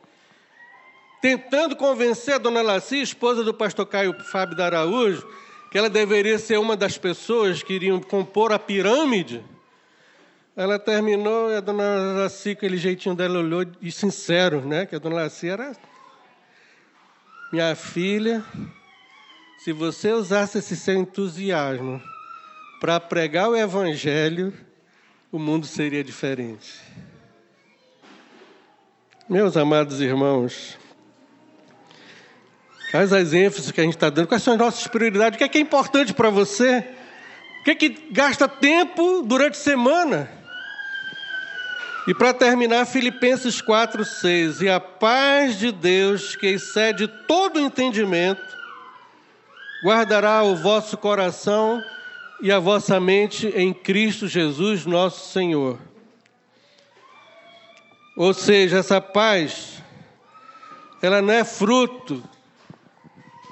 tentando 1.22 1.74
convencer 1.74 2.34
a 2.34 2.38
dona 2.38 2.60
Laci, 2.60 3.00
esposa 3.00 3.42
do 3.42 3.54
pastor 3.54 3.86
Caio 3.86 4.12
Fábio 4.24 4.56
da 4.56 4.66
Araújo, 4.66 5.26
que 5.70 5.78
ela 5.78 5.88
deveria 5.88 6.38
ser 6.38 6.58
uma 6.58 6.76
das 6.76 6.98
pessoas 6.98 7.62
que 7.62 7.72
iriam 7.72 7.98
compor 7.98 8.52
a 8.52 8.58
pirâmide. 8.58 9.42
Ela 10.54 10.78
terminou 10.78 11.50
e 11.50 11.56
a 11.56 11.60
dona 11.60 12.12
Laci, 12.22 12.50
aquele 12.50 12.76
jeitinho 12.76 13.14
dela, 13.14 13.38
olhou 13.38 13.64
e 13.80 13.90
sincero, 13.90 14.60
né? 14.60 14.84
Que 14.84 14.96
a 14.96 14.98
dona 14.98 15.16
Laci 15.16 15.48
era. 15.48 15.72
Minha 17.50 17.74
filha, 17.74 18.44
se 19.64 19.72
você 19.72 20.12
usasse 20.12 20.58
esse 20.58 20.76
seu 20.76 20.94
entusiasmo 20.94 22.02
para 22.80 23.00
pregar 23.00 23.48
o 23.48 23.56
evangelho, 23.56 24.52
o 25.32 25.38
mundo 25.38 25.66
seria 25.66 26.04
diferente. 26.04 26.78
Meus 29.26 29.56
amados 29.56 29.98
irmãos, 29.98 30.76
quais 32.90 33.14
as 33.14 33.32
ênfases 33.32 33.70
que 33.70 33.80
a 33.80 33.84
gente 33.84 33.94
está 33.94 34.10
dando? 34.10 34.28
Quais 34.28 34.42
são 34.42 34.52
as 34.52 34.58
nossas 34.58 34.86
prioridades? 34.86 35.36
O 35.36 35.38
que 35.38 35.44
é, 35.44 35.48
que 35.48 35.56
é 35.56 35.60
importante 35.62 36.12
para 36.12 36.28
você? 36.28 36.86
O 37.60 37.64
que 37.64 37.70
é 37.70 37.74
que 37.74 37.88
gasta 38.10 38.46
tempo 38.46 39.22
durante 39.22 39.54
a 39.54 39.62
semana? 39.62 40.30
E 42.06 42.12
para 42.12 42.34
terminar, 42.34 42.84
Filipenses 42.84 43.62
4, 43.62 44.04
6. 44.04 44.60
E 44.60 44.68
a 44.68 44.80
paz 44.80 45.58
de 45.58 45.72
Deus, 45.72 46.36
que 46.36 46.48
excede 46.48 47.08
todo 47.08 47.58
entendimento, 47.58 48.42
guardará 49.82 50.42
o 50.42 50.54
vosso 50.56 50.98
coração 50.98 51.82
e 52.42 52.50
a 52.50 52.59
vossa 52.59 52.98
mente 52.98 53.46
em 53.55 53.72
Cristo 53.72 54.26
Jesus, 54.26 54.85
nosso 54.85 55.31
Senhor. 55.33 55.78
Ou 58.16 58.35
seja, 58.35 58.78
essa 58.78 59.00
paz, 59.00 59.81
ela 61.00 61.22
não 61.22 61.33
é 61.33 61.44
fruto 61.44 62.20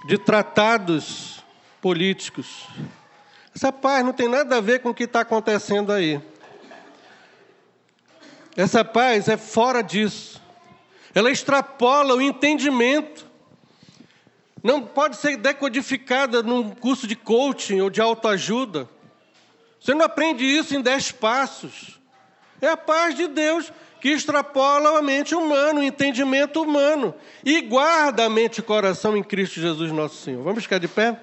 de 0.08 0.18
tratados 0.18 1.44
políticos. 1.80 2.66
Essa 3.54 3.72
paz 3.72 4.04
não 4.04 4.12
tem 4.12 4.26
nada 4.26 4.56
a 4.56 4.60
ver 4.60 4.80
com 4.80 4.88
o 4.88 4.94
que 4.94 5.04
está 5.04 5.20
acontecendo 5.20 5.92
aí. 5.92 6.20
Essa 8.56 8.84
paz 8.84 9.28
é 9.28 9.36
fora 9.36 9.82
disso. 9.82 10.42
Ela 11.14 11.30
extrapola 11.30 12.16
o 12.16 12.20
entendimento 12.20 13.29
não 14.62 14.82
pode 14.82 15.16
ser 15.16 15.36
decodificada 15.36 16.42
num 16.42 16.70
curso 16.70 17.06
de 17.06 17.16
coaching 17.16 17.80
ou 17.80 17.90
de 17.90 18.00
autoajuda. 18.00 18.88
Você 19.80 19.94
não 19.94 20.04
aprende 20.04 20.44
isso 20.44 20.74
em 20.74 20.82
dez 20.82 21.10
passos. 21.10 21.98
É 22.60 22.68
a 22.68 22.76
paz 22.76 23.14
de 23.14 23.26
Deus 23.26 23.72
que 24.00 24.08
extrapola 24.08 24.98
a 24.98 25.02
mente 25.02 25.34
humana, 25.34 25.80
o 25.80 25.82
entendimento 25.82 26.62
humano, 26.62 27.14
e 27.44 27.60
guarda 27.60 28.24
a 28.24 28.30
mente 28.30 28.58
e 28.58 28.60
o 28.60 28.64
coração 28.64 29.16
em 29.16 29.22
Cristo 29.22 29.60
Jesus, 29.60 29.92
nosso 29.92 30.16
Senhor. 30.16 30.42
Vamos 30.42 30.62
ficar 30.62 30.78
de 30.78 30.88
pé? 30.88 31.18